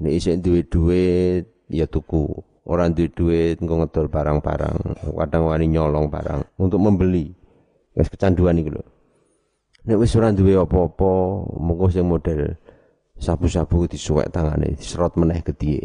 nek 0.00 0.12
isih 0.16 0.40
duwe 0.40 0.64
duit 0.64 1.44
ya 1.68 1.84
tuku. 1.84 2.32
Orang 2.64 2.96
duwe 2.96 3.12
duit 3.12 3.56
engko 3.60 3.84
ngedol 3.84 4.08
barang-barang, 4.08 4.76
kadang 5.04 5.42
wani 5.44 5.68
nyolong 5.68 6.08
barang 6.08 6.56
untuk 6.56 6.80
membeli. 6.80 7.28
Wis 7.92 8.08
kecanduan 8.08 8.56
iku 8.56 8.80
lho. 8.80 8.84
Nek 9.84 10.00
wis 10.00 10.16
ora 10.16 10.32
duwe 10.32 10.56
apa-apa, 10.56 11.12
mengko 11.60 11.92
sing 11.92 12.08
model 12.08 12.56
sabu-sabu 13.20 13.84
disuwek 13.84 14.32
tangane, 14.32 14.74
diserot 14.80 15.12
meneh 15.20 15.44
gede 15.44 15.76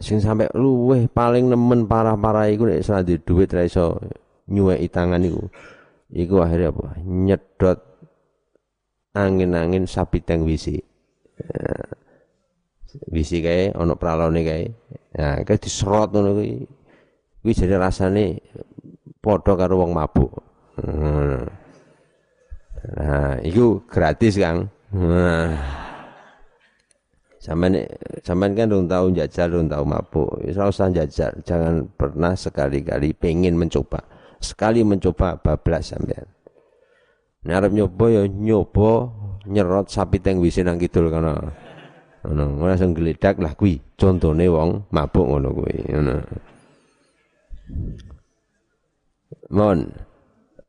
sing 0.00 0.18
sampai 0.18 0.48
luweh 0.56 1.04
paling 1.06 1.52
nemen 1.52 1.84
parah-parah 1.84 2.48
iku 2.48 2.64
nek 2.64 2.82
di 3.04 3.20
duit 3.20 3.52
ra 3.52 3.66
iso 3.66 4.00
nyuweki 4.48 4.88
tangan 4.88 5.22
iku. 5.22 5.42
Iku 6.12 6.44
akhirnya 6.44 6.72
apa? 6.72 6.86
Nyedot 7.04 7.78
angin-angin 9.16 9.84
sapi 9.84 10.20
teng 10.24 10.44
eh, 10.48 11.88
wisi 13.08 13.40
kae 13.44 13.72
ana 13.72 13.94
pralone 13.96 14.40
kae 14.44 14.64
nah 15.16 15.40
kae 15.44 15.56
diserot 15.56 16.12
ngono 16.12 16.36
kuwi 16.36 16.64
kuwi 17.42 17.52
jadi 17.52 17.76
rasane 17.80 18.40
padha 19.22 19.52
karo 19.54 19.80
wong 19.82 19.92
mabuk 19.96 20.32
hmm. 20.80 21.42
nah 22.96 23.36
iku 23.44 23.84
gratis 23.88 24.36
Kang 24.36 24.68
nah 24.92 25.82
Sampeyan 27.42 27.90
sampeyan 28.22 28.54
kan 28.54 28.66
belum 28.70 28.86
tahu 28.86 29.18
jajal, 29.18 29.50
belum 29.50 29.66
tahu 29.66 29.82
mabuk. 29.82 30.30
Ora 30.46 30.70
usah 30.70 30.94
jajal, 30.94 31.42
jangan 31.42 31.90
pernah 31.90 32.38
sekali-kali 32.38 33.18
pengen 33.18 33.58
mencoba. 33.58 33.98
Sekali 34.38 34.86
mencoba 34.86 35.34
bablas 35.42 35.90
sampean. 35.90 36.22
Nek 37.42 37.54
arep 37.58 37.72
nyoba 37.74 38.06
ya 38.14 38.22
nyoba 38.30 39.10
nyerot 39.50 39.90
sapi 39.90 40.22
teng 40.22 40.38
wis 40.38 40.54
nang 40.62 40.78
kidul 40.78 41.10
kana. 41.10 41.50
Ngono, 42.22 42.62
langsung 42.62 42.94
geledak 42.94 43.42
lah 43.42 43.52
kuwi. 43.58 43.82
Contone 43.98 44.46
wong 44.46 44.86
mabuk 44.94 45.26
ngono 45.26 45.48
kuwi, 45.50 45.76
ngono. 45.90 46.14
Mon. 49.50 49.78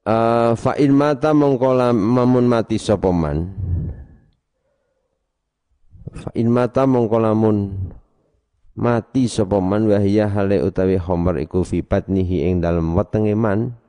Uh, 0.04 0.52
fa 0.60 0.76
in 0.76 0.92
mata 0.92 1.32
mongko 1.32 1.80
mamun 1.96 2.44
mati 2.44 2.76
sapa 2.76 3.08
man 3.08 3.56
Fa 6.12 6.30
in 6.36 6.52
mata 6.52 6.84
mongko 6.84 7.18
lamun 7.24 7.72
mati 8.76 9.32
sapa 9.32 9.64
man 9.64 9.88
wahya 9.88 10.28
hale 10.28 10.60
utawi 10.60 11.00
khamar 11.00 11.40
iku 11.40 11.64
fi 11.64 11.80
batnihi 11.80 12.52
ing 12.52 12.60
dalem 12.60 12.94
wetenge 12.94 13.32
man 13.32 13.80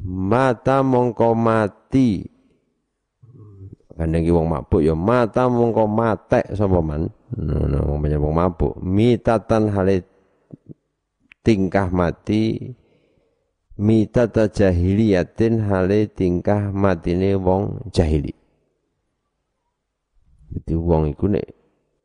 mata 0.00 0.80
mongko 0.80 1.36
mati 1.36 2.35
Kandang 3.96 4.28
wong 4.28 4.46
mabuk 4.52 4.84
ya 4.84 4.92
mata 4.92 5.48
mongko 5.48 5.88
matek 5.88 6.52
sapa 6.52 6.84
man. 6.84 7.08
Ngono 7.32 7.88
wong 7.88 7.98
banyak 8.04 8.20
wong 8.20 8.34
mabuk. 8.36 8.76
Mitatan 8.84 9.72
hale 9.72 10.04
tingkah 11.40 11.88
mati 11.88 12.76
mitata 13.80 14.52
jahiliyatin 14.52 15.64
hale 15.64 16.12
tingkah 16.12 16.68
matine 16.76 17.40
wong 17.40 17.88
jahili. 17.88 18.36
Jadi 20.52 20.72
wong 20.76 21.16
iku 21.16 21.32
nek 21.32 21.46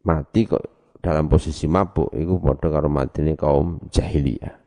mati 0.08 0.48
kok 0.48 0.96
dalam 1.04 1.28
posisi 1.28 1.68
mabuk 1.68 2.16
iku 2.16 2.40
padha 2.40 2.72
karo 2.72 2.88
matine 2.88 3.36
kaum 3.36 3.84
jahiliyah. 3.92 4.61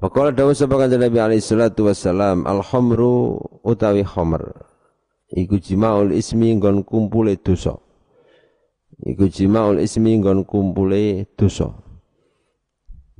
Faqala 0.00 0.32
dawu 0.32 0.56
sapa 0.56 0.80
kanjeng 0.80 1.04
Nabi 1.04 1.20
alaihi 1.20 1.44
salatu 1.44 1.84
wassalam 1.84 2.48
al-khamru 2.48 3.36
utawi 3.60 4.00
khamr 4.00 4.40
iku 5.36 5.60
jimaul 5.60 6.16
ismi 6.16 6.56
nggon 6.56 6.88
kumpule 6.88 7.36
dosa. 7.36 7.76
Iku 9.04 9.28
jimaul 9.28 9.76
ismi 9.76 10.16
nggon 10.16 10.48
kumpule 10.48 11.28
dosa. 11.36 11.68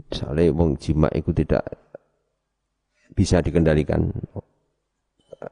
Misale 0.08 0.48
wong 0.56 0.80
jima 0.80 1.12
iku 1.12 1.36
tidak 1.36 1.68
bisa 3.12 3.44
dikendalikan. 3.44 4.08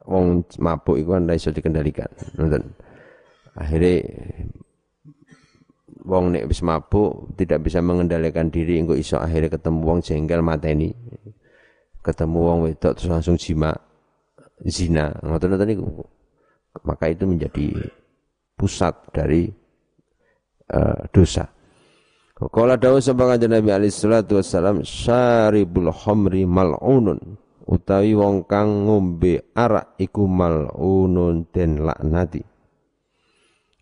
Wong 0.09 0.41
mabuk 0.57 0.97
iku 0.97 1.13
kan 1.13 1.29
iso 1.29 1.53
dikendalikan. 1.53 2.09
Ngoten. 2.41 2.73
Akhirnya 3.53 4.01
wong 6.03 6.35
nek 6.35 6.47
wis 6.47 6.63
mabuk 6.63 7.35
tidak 7.35 7.67
bisa 7.67 7.83
mengendalikan 7.83 8.47
diri 8.47 8.79
engko 8.79 8.95
iso 8.95 9.19
akhirnya 9.19 9.51
ketemu 9.51 9.79
wong 9.83 9.99
jengkel 9.99 10.41
mateni. 10.43 10.91
Ketemu 11.99 12.39
wong 12.39 12.59
wedok 12.69 12.95
terus 12.95 13.11
langsung 13.11 13.35
jima 13.35 13.75
zina. 14.63 15.11
Ngoten-ngoten 15.19 15.67
niku? 15.67 15.87
Maka 16.87 17.11
itu 17.11 17.27
menjadi 17.27 17.75
pusat 18.55 18.95
dari 19.11 19.51
uh, 20.71 21.01
dosa. 21.11 21.43
Kala 22.39 22.79
dawuh 22.79 23.03
sapa 23.03 23.35
kanjeng 23.35 23.51
Nabi 23.51 23.67
alaihi 23.67 23.91
salatu 23.91 24.39
wassalam 24.39 24.79
syaribul 24.87 25.91
khamri 25.91 26.47
mal'unun. 26.47 27.19
Utawi 27.67 28.15
wong 28.15 28.47
kang 28.47 28.87
ngombe 28.87 29.51
arak 29.53 29.99
iku 29.99 30.23
mal'unun 30.25 31.51
den 31.51 31.83
laknati 31.83 32.58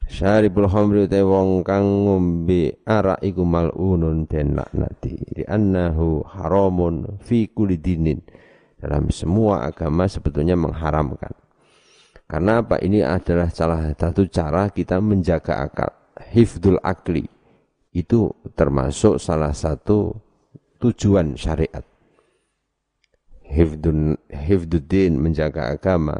Syaribul 0.07 0.71
khamri 0.71 1.03
te 1.11 1.19
wong 1.19 1.67
kang 1.67 1.83
ngombe 2.07 2.79
arak 2.87 3.19
iku 3.19 3.43
malunun 3.43 4.23
den 4.23 4.55
laknati. 4.55 5.19
Di 5.19 5.43
annahu 5.43 6.23
haramun 6.23 7.19
fi 7.19 7.51
kulli 7.51 7.75
dinin. 7.75 8.23
Dalam 8.79 9.11
semua 9.11 9.67
agama 9.67 10.07
sebetulnya 10.07 10.55
mengharamkan. 10.55 11.35
Karena 12.23 12.63
apa? 12.63 12.79
Ini 12.79 13.03
adalah 13.03 13.51
salah 13.51 13.91
satu 13.91 14.31
cara 14.31 14.71
kita 14.71 15.03
menjaga 15.03 15.67
akal. 15.67 15.91
Hifdul 16.31 16.79
akli. 16.79 17.27
Itu 17.91 18.31
termasuk 18.55 19.19
salah 19.19 19.51
satu 19.51 20.15
tujuan 20.79 21.35
syariat. 21.35 21.83
Hifdun, 23.43 24.15
hifduddin 24.31 25.19
menjaga 25.19 25.75
agama. 25.75 26.15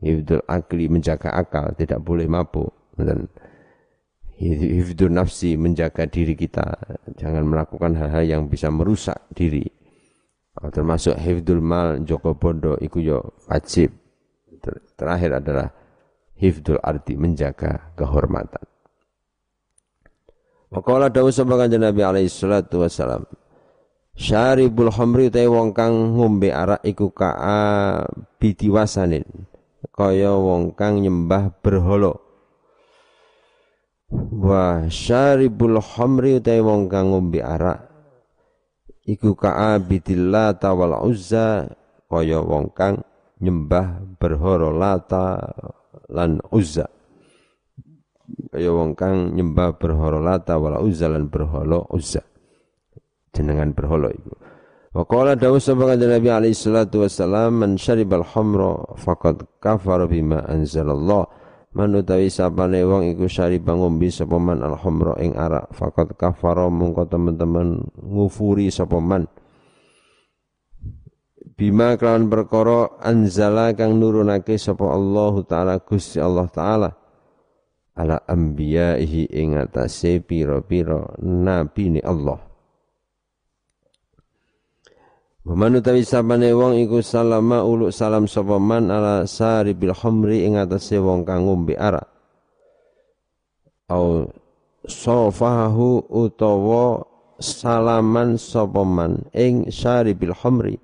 Hifdul 0.00 0.44
akli 0.48 0.88
menjaga 0.88 1.34
akal. 1.34 1.74
Tidak 1.74 1.98
boleh 1.98 2.28
mabuk 2.30 2.77
dan 3.02 3.30
hifdun 4.38 5.18
nafsi 5.18 5.58
menjaga 5.58 6.06
diri 6.06 6.38
kita. 6.38 6.64
Jangan 7.18 7.44
melakukan 7.46 7.98
hal-hal 7.98 8.24
yang 8.24 8.42
bisa 8.46 8.70
merusak 8.70 9.18
diri. 9.34 9.66
Termasuk 10.58 11.14
hifdul 11.18 11.62
mal 11.62 12.02
joko 12.02 12.34
bondo 12.34 12.74
iku 12.82 12.98
yo 12.98 13.18
wajib. 13.46 13.94
Terakhir 14.98 15.38
adalah 15.38 15.70
hifdul 16.38 16.82
arti 16.82 17.14
menjaga 17.14 17.94
kehormatan. 17.94 18.66
Waqala 20.68 21.08
dawu 21.08 21.32
sapa 21.32 21.56
kanjeng 21.56 21.80
Nabi 21.80 22.04
alaihi 22.04 22.28
salatu 22.28 22.84
wasalam 22.84 23.24
Syaribul 24.18 24.92
khamri 24.92 25.32
te 25.32 25.46
wong 25.48 25.72
kang 25.72 26.18
ngombe 26.18 26.52
arak 26.52 26.82
iku 26.84 27.08
kaa 27.14 28.04
bidiwasanin 28.36 29.24
kaya 29.94 30.34
wong 30.34 30.74
kang 30.74 31.00
nyembah 31.00 31.54
berhala 31.62 32.18
wa 34.12 34.88
syaribul 34.88 35.80
khamri 35.80 36.40
utai 36.40 36.64
wong 36.64 36.88
kang 36.88 37.12
ngombe 37.12 37.44
arak 37.44 37.88
iku 39.04 39.36
ka'abidillah 39.36 40.56
tawal 40.56 41.04
uzza 41.04 41.68
kaya 42.08 42.40
wong 42.40 42.72
kang 42.72 43.04
nyembah 43.38 44.00
berhoro 44.18 44.74
lata 44.74 45.38
lan 46.10 46.42
uzza. 46.50 46.88
Kaya 48.48 48.70
wong 48.72 48.96
kang 48.96 49.36
nyembah 49.36 49.76
berhoro 49.76 50.20
lata 50.20 50.56
wal 50.56 50.80
uzza 50.84 51.08
lan 51.08 51.28
berholo 51.28 51.88
uzza. 51.92 52.24
Jenengan 53.32 53.76
berholo 53.76 54.08
iku. 54.12 54.32
Wa 54.88 55.04
qala 55.04 55.36
dawu 55.36 55.60
sapa 55.60 55.94
Nabi 55.94 56.32
alaihi 56.32 56.56
salatu 56.56 57.04
wassalam 57.04 57.60
man 57.60 57.76
syaribal 57.76 58.24
khamra 58.24 58.96
faqad 58.96 59.44
kafara 59.60 60.08
bima 60.08 60.42
anzalallah 60.48 61.28
Man 61.76 61.92
utawi 61.92 62.32
sapane 62.32 62.80
wong 62.80 63.12
iku 63.12 63.28
syariba 63.28 63.76
ngombe 63.76 64.08
sapa 64.08 64.40
man 64.40 64.64
al-khamra 64.64 65.20
ing 65.20 65.36
arak. 65.36 65.68
Faqat 65.76 66.16
kafara 66.16 66.72
mungko 66.72 67.04
teman-teman 67.04 67.84
ngufuri 68.00 68.72
sapa 68.72 68.96
man. 68.96 69.28
Bima 71.58 71.98
kelawan 72.00 72.30
perkara 72.32 72.96
anzala 73.02 73.74
kang 73.76 74.00
nurunake 74.00 74.56
sapa 74.56 74.88
Allah 74.88 75.34
taala 75.44 75.74
Gusti 75.84 76.16
Allah 76.16 76.48
taala. 76.48 76.90
Ala 77.98 78.22
anbiya'ihi 78.24 79.34
ing 79.36 79.58
atase 79.58 80.22
pira-pira 80.24 81.18
nabine 81.20 81.98
Allah 82.00 82.47
Waman 85.48 85.80
utawi 85.80 86.04
sabane 86.04 86.52
wong 86.52 86.76
iku 86.76 87.00
salama 87.00 87.64
uluk 87.64 87.88
salam 87.88 88.28
sapa 88.28 88.60
man 88.60 88.92
ala 88.92 89.24
saribil 89.24 89.96
khamri 89.96 90.44
ing 90.44 90.60
atase 90.60 91.00
wong 91.00 91.24
kang 91.24 91.48
ngombe 91.48 91.72
arak. 91.72 92.04
Au 93.88 94.28
sofahu 94.84 96.04
utawa 96.12 97.00
salaman 97.40 98.36
sapa 98.36 98.84
man 98.84 99.24
ing 99.32 99.72
saribil 99.72 100.36
khamri. 100.36 100.76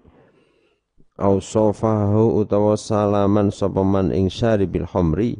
Au 1.21 1.45
sofahu 1.45 2.41
utawa 2.41 2.81
salaman 2.81 3.53
sapa 3.53 3.85
man 3.85 4.17
ing 4.17 4.33
saribil 4.33 4.89
khamri. 4.89 5.37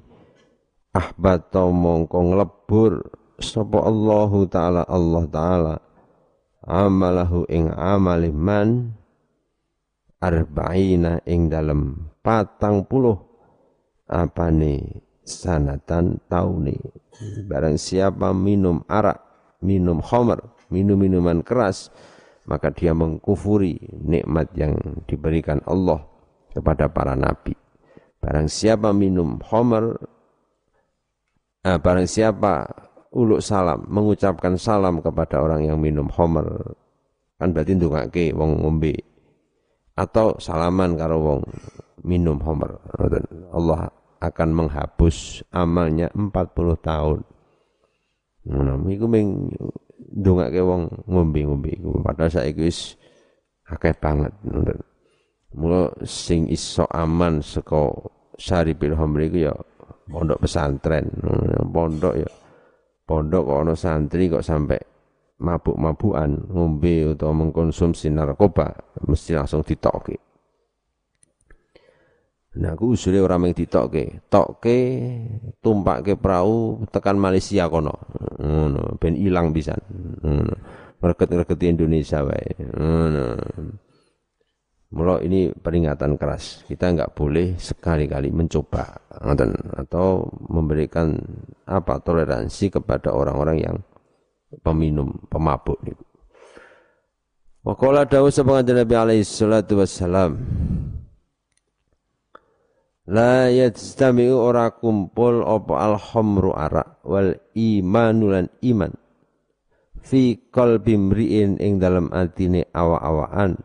Ahbata 0.93 1.65
mongko 1.65 2.29
nglebur 2.29 3.01
sapa 3.41 3.89
Allahu 3.89 4.45
taala 4.53 4.85
Allah 4.85 5.25
taala 5.33 5.75
amalahu 6.69 7.49
ing 7.49 7.73
amaliman 7.73 9.01
arba'ina 10.25 11.21
ing 11.29 11.53
dalam 11.53 12.09
patang 12.25 12.89
puluh 12.89 13.21
apa 14.09 14.49
nih 14.49 14.81
sanatan 15.25 16.21
tauni 16.29 16.77
barang 17.49 17.77
siapa 17.77 18.33
minum 18.33 18.81
arak 18.89 19.21
minum 19.61 20.01
homer 20.01 20.41
minum 20.73 20.97
minuman 20.97 21.45
keras 21.45 21.93
maka 22.45 22.73
dia 22.73 22.93
mengkufuri 22.93 23.81
nikmat 24.05 24.53
yang 24.53 24.77
diberikan 25.09 25.65
Allah 25.65 26.05
kepada 26.53 26.93
para 26.93 27.17
nabi. 27.17 27.57
Barang 28.21 28.49
siapa 28.49 28.93
minum 28.93 29.41
homer 29.41 29.97
ah, 31.65 31.81
barang 31.81 32.09
siapa 32.09 32.69
uluk 33.13 33.41
salam 33.41 33.85
mengucapkan 33.89 34.57
salam 34.61 35.01
kepada 35.01 35.41
orang 35.41 35.69
yang 35.69 35.79
minum 35.81 36.09
homer 36.09 36.77
kan 37.37 37.53
berarti 37.53 37.77
ndongake 37.77 38.25
wong 38.33 38.65
ngombe 38.65 38.97
atau 39.95 40.35
salaman 40.43 40.99
karo 40.99 41.17
wong 41.23 41.41
minum 42.03 42.39
homer. 42.43 42.79
Allah 43.55 43.91
akan 44.19 44.49
menghapus 44.53 45.47
amalnya 45.55 46.11
40 46.15 46.35
tahun. 46.83 47.21
Ngono 48.45 48.85
iku 48.91 49.07
ming 49.09 49.49
ndongake 50.15 50.61
wong 50.61 50.91
ngombe-ngombe 51.09 51.71
iku. 51.79 52.03
Padahal 52.03 52.31
saiki 52.31 52.61
wis 52.67 52.99
akeh 53.65 53.97
banget 53.97 54.31
mula 55.55 55.87
sing 56.03 56.51
iso 56.51 56.85
aman 56.91 57.39
saka 57.39 57.89
syaribil 58.37 58.99
homer 58.99 59.31
iku 59.31 59.39
ya 59.49 59.55
pondok 60.11 60.43
pesantren. 60.45 61.09
Pondok 61.71 62.15
ya. 62.19 62.31
Pondok 63.05 63.45
kok 63.45 63.61
ana 63.61 63.75
santri 63.77 64.33
kok 64.33 64.41
sampai 64.41 64.81
mabuk-mabukan, 65.39 66.51
ngombe 66.51 67.15
atau 67.19 67.35
mengkonsumsi 67.35 68.11
narkoba 68.11 68.75
mesti 69.03 69.35
langsung 69.35 69.67
ditokke. 69.67 70.17
Nah, 72.55 72.79
aku 72.79 72.95
usule 72.95 73.19
ora 73.19 73.35
mung 73.35 73.51
ditokke, 73.51 74.31
tokke 74.31 74.79
tumpakke 75.59 76.15
perahu 76.15 76.87
tekan 76.87 77.19
Malaysia 77.19 77.67
kono. 77.67 77.99
Ngono, 78.39 78.95
ben 79.03 79.19
ilang 79.19 79.51
pisan. 79.51 79.83
Ngono. 80.23 80.55
Mereket-mereket 81.03 81.59
Indonesia 81.67 82.23
wae. 82.23 82.55
Ngono. 82.79 83.27
Mula 84.95 85.19
ini 85.27 85.51
peringatan 85.51 86.15
keras. 86.15 86.63
Kita 86.71 86.95
enggak 86.95 87.19
boleh 87.19 87.59
sekali-kali 87.59 88.31
mencoba 88.31 89.03
atau 89.75 90.31
memberikan 90.47 91.19
apa 91.67 91.99
toleransi 91.99 92.71
kepada 92.71 93.11
orang-orang 93.11 93.59
yang 93.59 93.77
peminum, 94.61 95.11
pemabuk 95.27 95.81
niku. 95.83 96.05
Wa 97.65 97.73
qala 97.75 98.05
dawu 98.05 98.29
Nabi 98.29 98.95
alaihi 98.95 99.25
salatu 99.25 99.81
wassalam. 99.81 100.37
La 103.05 103.53
yajtami'u 103.53 104.37
ora 104.37 104.73
kumpul 104.73 105.45
apa 105.45 105.93
al-khamru 105.93 106.57
arak 106.57 107.05
wal 107.05 107.37
imanu 107.53 108.33
lan 108.33 108.49
iman 108.65 108.93
fi 110.05 110.37
qalbi 110.53 110.97
mri'in 111.01 111.57
ing 111.61 111.81
dalam 111.81 112.13
atine 112.13 112.69
awa-awaan 112.73 113.57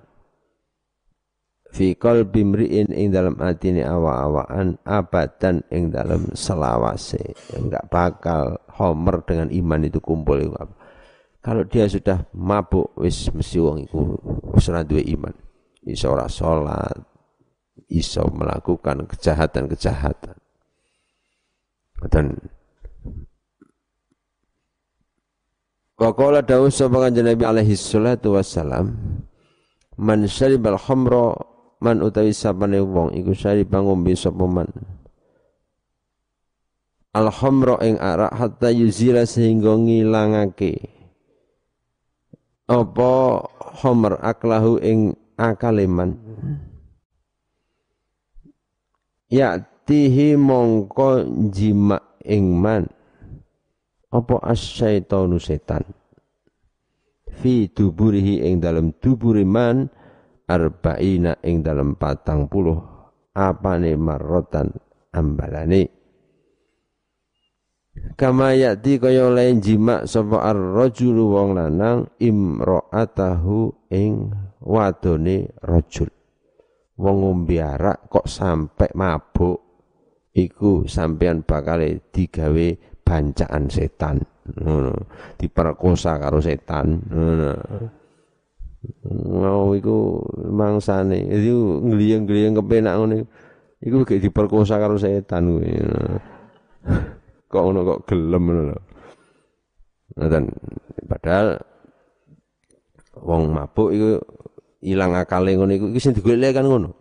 fi 1.72 1.96
qalbi 1.96 2.48
mri'in 2.48 2.92
ing 2.96 3.12
dalam 3.12 3.36
atine 3.40 3.84
awa-awaan 3.84 4.80
abadan 4.88 5.64
ing 5.72 5.92
dalam 5.92 6.32
selawase 6.36 7.36
enggak 7.56 7.88
bakal 7.92 8.60
homer 8.72 9.24
dengan 9.28 9.52
iman 9.52 9.88
itu 9.88 10.00
kumpul 10.00 10.40
apa 10.56 10.79
kalau 11.50 11.66
dia 11.66 11.90
sudah 11.90 12.30
mabuk 12.38 12.94
wis 12.94 13.26
mesti 13.34 13.58
wong 13.58 13.90
iku 13.90 14.14
wis 14.54 14.70
ora 14.70 14.86
duwe 14.86 15.02
iman. 15.18 15.34
Iso 15.82 16.14
ora 16.14 16.30
salat 16.30 16.94
iso 17.90 18.22
melakukan 18.30 19.10
kejahatan-kejahatan. 19.10 20.38
Dan 22.06 22.38
Wa 25.98 26.14
qala 26.14 26.46
Daud 26.46 26.70
sapa 26.70 27.10
Nabi 27.10 27.44
alaihi 27.44 27.74
salatu 27.74 28.38
wassalam 28.38 28.94
man 29.98 30.30
syaribal 30.30 30.78
khamra 30.78 31.34
man 31.82 32.06
utawi 32.06 32.30
sapane 32.30 32.78
wong 32.78 33.18
iku 33.18 33.34
sari 33.34 33.66
ngombe 33.66 34.14
sapa 34.14 34.46
man? 34.46 34.70
Al 37.18 37.34
khamra 37.34 37.82
ing 37.82 37.98
arak 37.98 38.38
hatta 38.38 38.70
yuzila 38.70 39.26
sehingga 39.26 39.74
ngilangake 39.74 40.99
apa 42.70 43.42
khamr 43.82 44.22
aklahu 44.22 44.78
ing 44.78 45.18
akaleman 45.42 46.22
ya 49.26 49.58
tihi 49.90 50.38
mongko 50.38 51.26
jima 51.50 51.98
ing 52.22 52.54
man. 52.54 52.86
Apa 54.10 54.42
asyaitonu 54.42 55.38
setan? 55.38 55.86
Fi 57.42 57.70
duburihi 57.70 58.42
ing 58.46 58.62
dalam 58.62 58.94
duburiman 58.98 59.86
arba'ina 60.50 61.42
ing 61.46 61.62
dalam 61.66 61.98
patang 61.98 62.50
puluh. 62.50 62.78
Apane 63.34 63.94
marrotan 63.94 64.74
ambalane 65.14 65.99
kama 68.20 68.52
yakti 68.56 69.00
kaya 69.00 69.32
lain 69.32 69.64
jima 69.64 70.04
sapa 70.04 70.44
ar-rajulu 70.44 71.40
wong 71.40 71.50
lanang 71.56 72.12
imra'atahu 72.20 73.88
ing 73.94 74.34
wadone 74.60 75.50
rajul. 75.64 76.12
Wong 77.00 77.16
ngombe 77.24 77.64
arak 77.64 78.12
kok 78.12 78.28
sampai 78.28 78.92
mabuk 78.92 79.58
iku 80.36 80.84
sampean 80.84 81.48
bakal 81.48 81.80
digawe 82.12 82.68
bancaan 83.08 83.72
setan. 83.72 84.20
Ngono 84.50 84.94
diperkosa 85.40 86.20
karo 86.20 86.44
setan. 86.44 87.00
Ngono. 87.08 87.52
Mau 89.40 89.76
iku 89.76 90.24
mangsane 90.52 91.28
iku 91.28 91.84
ngliyeng-ngliyeng 91.84 92.56
kepenak 92.56 92.96
ngono 92.96 93.16
iku 93.80 94.04
gek 94.08 94.24
diperkosa 94.24 94.80
karo 94.80 94.96
setan 94.96 95.56
kuwi 95.56 95.72
kok 97.50 97.62
ngono 97.66 97.80
kok 97.82 98.00
gelem 98.06 98.44
ngono 98.46 98.76
dan 100.16 100.50
padahal 101.06 101.58
wong 103.20 103.52
mabuk 103.52 103.90
iku 103.94 104.22
ilang 104.84 105.16
akale 105.16 105.56
ngono 105.56 105.72
iku 105.76 105.86
iki 105.92 106.00
sing 106.00 106.14
digolek 106.16 106.56
kan 106.56 106.66
ngono. 106.66 106.96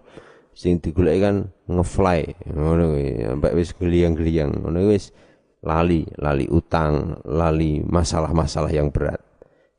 Sing 0.55 0.83
digolek 0.83 1.23
kan 1.23 1.37
ngefly 1.71 2.35
ngono 2.51 2.95
kuwi. 2.95 3.07
Sampai 3.23 3.55
wis 3.55 3.71
gliyang-gliyang 3.79 4.51
ngono 4.63 4.79
wis 4.91 5.15
lali 5.63 6.07
lali 6.19 6.47
utang 6.51 7.23
lali 7.27 7.83
masalah-masalah 7.83 8.71
yang 8.71 8.91
berat. 8.91 9.23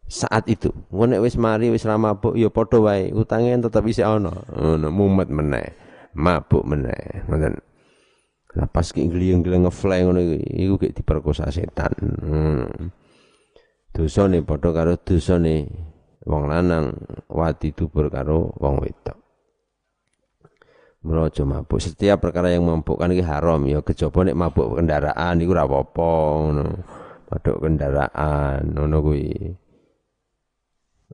Saat 0.10 0.50
itu 0.50 0.74
ngono 0.90 1.22
wis 1.22 1.36
mari 1.36 1.70
wis 1.70 1.86
ra 1.86 2.00
mabuk 2.00 2.34
ya 2.40 2.50
padha 2.50 2.80
wae 2.82 3.12
utange 3.12 3.60
tetep 3.60 3.84
isih 3.86 4.08
ana. 4.08 4.32
Ngono 4.56 4.88
mumet 4.90 5.30
meneh 5.30 5.76
mabuk 6.16 6.64
meneh 6.66 7.28
ngoten 7.28 7.62
lah 8.58 8.66
pas 8.66 8.88
ki 8.90 9.06
gliyeng-gliyeng 9.06 9.70
ngefly 9.70 10.00
ngono 10.10 10.22
iku 10.42 10.82
gek 10.82 10.98
diperkosa 10.98 11.54
setan 11.54 11.94
hmm. 12.02 12.90
dosane 13.94 14.42
padha 14.42 14.74
karo 14.74 14.98
dosane 14.98 15.70
wong 16.26 16.50
lanang 16.50 16.98
wadi 17.30 17.70
dubur 17.78 18.10
karo 18.10 18.50
wong 18.58 18.82
wedok 18.82 19.20
Merojo 21.00 21.48
mabuk. 21.48 21.80
Setiap 21.80 22.20
perkara 22.20 22.52
yang 22.52 22.68
memabukkan 22.68 23.08
ini 23.16 23.24
haram 23.24 23.64
ya 23.64 23.80
kejaba 23.80 24.28
nek 24.28 24.36
mabuk 24.36 24.76
kendaraan 24.76 25.40
iku 25.40 25.56
ora 25.56 25.64
apa-apa 25.64 26.12
ngono. 26.44 26.66
Mabuk 27.32 27.58
kendaraan 27.64 28.62
ngono 28.76 28.98
kuwi. 29.00 29.32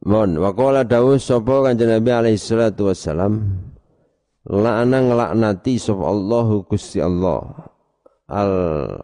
Mon 0.10 0.42
wa 0.42 0.52
qala 0.58 0.90
Daud 0.90 1.22
sapa 1.22 1.70
Kanjeng 1.70 1.94
Nabi 1.94 2.10
alaihi 2.10 2.42
salatu 2.42 2.90
wassalam 2.90 3.62
la'ana 4.46 5.02
nglaknati 5.02 5.82
sapa 5.82 6.06
Allahu 6.06 6.66
Gusti 6.70 7.02
Allah. 7.02 7.41
Al 8.26 8.54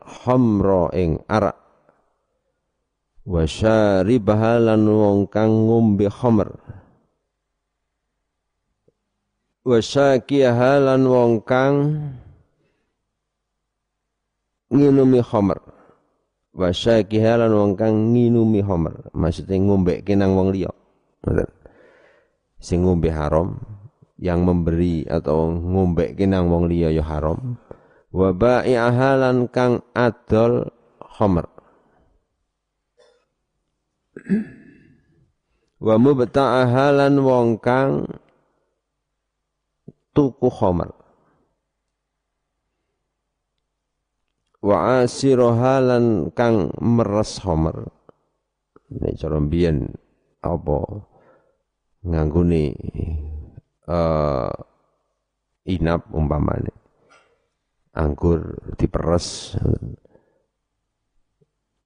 khamra 0.01 0.89
ing 0.97 1.21
arak. 1.29 1.57
Wa 3.21 3.45
syaribaha 3.45 4.57
lan 4.57 4.81
wong 4.89 5.29
kang 5.29 5.69
ngombe 5.69 6.09
khamr. 6.09 6.49
Wa 9.61 9.77
syakiyaha 9.77 10.81
lan 10.81 11.05
wong 11.05 11.45
kang 11.45 11.75
nginumi 14.73 15.21
khamr. 15.21 15.61
Wa 16.57 16.73
syakiyaha 16.73 17.45
lan 17.45 17.53
wong 17.53 17.71
kang 17.77 17.93
nginumi 18.17 18.65
khamr. 18.65 19.13
Maksudnya 19.13 19.61
ngombe 19.61 20.01
kenang 20.01 20.33
wong 20.33 20.49
liya. 20.49 20.73
Sing 22.57 22.81
ngombe 22.81 23.13
haram 23.13 23.80
yang 24.21 24.45
memberi 24.45 25.03
atau 25.09 25.49
ngombe 25.49 26.13
kenang 26.13 26.53
wong 26.53 26.69
liya 26.69 26.93
ya 26.93 27.01
haram. 27.01 27.57
Wa 28.13 28.31
lan 29.17 29.49
kang 29.49 29.81
adol 29.97 30.69
khamr. 31.01 31.49
Wa 35.81 35.95
mubta'aha 35.97 36.85
lan 36.93 37.13
wong 37.25 37.57
kang 37.57 38.05
tuku 40.11 40.51
khamar 40.51 40.91
wa 44.61 45.01
asiroha 45.01 45.81
lan 45.81 46.29
kang 46.37 46.69
meres 46.77 47.41
khamar 47.41 47.89
nek 48.93 49.17
cara 49.17 49.39
apa 50.45 50.77
nganggone 52.05 52.75
uh, 53.87 54.51
inap 55.65 56.09
umpamane. 56.13 56.73
Anggur 57.97 58.57
diperes. 58.75 59.57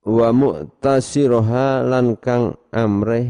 Wa 0.06 0.30
mu'tasiroha 0.30 1.82
lan 1.82 2.18
kang 2.22 2.54
amreh 2.70 3.26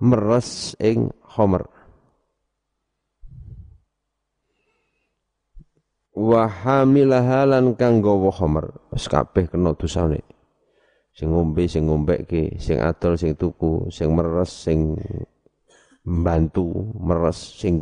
meres 0.00 0.76
ing 0.80 1.08
khamar 1.24 1.64
wa 6.20 6.44
hamilaha 6.44 7.48
lan 7.48 7.72
kang 7.80 8.04
gawa 8.04 8.28
khamr 8.28 8.68
wis 8.92 9.08
kabeh 9.08 9.48
kena 9.48 9.72
dosane. 9.72 10.20
Sing 11.16 11.32
ngombe 11.32 11.66
sing 11.66 11.88
ngombekke 11.88 12.60
sing 12.60 12.78
adol 12.78 13.16
sing 13.16 13.34
tuku 13.34 13.88
sing 13.88 14.12
meres 14.14 14.52
sing 14.52 14.94
membantu 16.04 16.96
meres 16.96 17.38
sing 17.60 17.76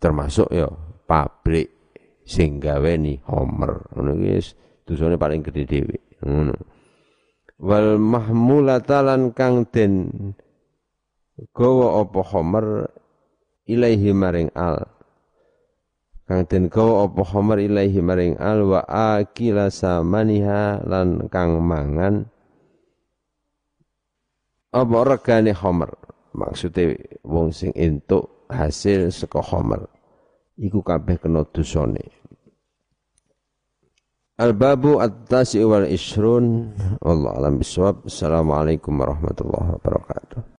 termasuk 0.00 0.48
ya 0.48 0.68
pabrik 1.04 1.68
sing 2.24 2.62
gaweni 2.62 3.20
homer. 3.28 3.84
Ngono 3.92 4.16
iki 4.16 4.56
dosane 4.88 5.20
paling 5.20 5.44
gedhe 5.44 5.62
dhewe. 5.68 5.96
Ngono. 6.24 6.54
Wal 7.60 8.00
mahmulata 8.00 9.04
lan 9.04 9.36
kang 9.36 9.68
den 9.68 10.08
gawa 11.52 12.00
apa 12.00 12.20
homer 12.24 12.88
ilaihi 13.68 14.16
maring 14.16 14.48
al. 14.56 14.80
Kang 16.24 16.46
den 16.48 16.70
gawa 16.70 17.10
apa 17.10 17.26
khamar 17.26 17.58
ilaihi 17.58 18.00
maring 18.00 18.38
al 18.38 18.62
wa 18.62 18.80
akila 18.86 19.68
samaniha 19.68 20.86
lan 20.88 21.26
kang 21.28 21.58
mangan. 21.60 22.24
Apa 24.70 24.96
regane 25.02 25.50
khamar 25.50 26.09
maksude 26.40 26.96
wong 27.20 27.52
sing 27.52 27.76
entuk 27.76 28.48
hasil 28.48 29.12
saka 29.12 29.44
khamar 29.44 29.84
iku 30.56 30.80
kabeh 30.80 31.20
kena 31.20 31.44
dosane. 31.44 32.08
Al-babu 34.40 35.04
at-tasi 35.04 35.60
isrun 35.92 36.72
Allah 37.04 37.36
alam 37.36 37.60
bisawab 37.60 38.08
Assalamualaikum 38.08 38.96
warahmatullahi 38.96 39.76
wabarakatuh 39.76 40.50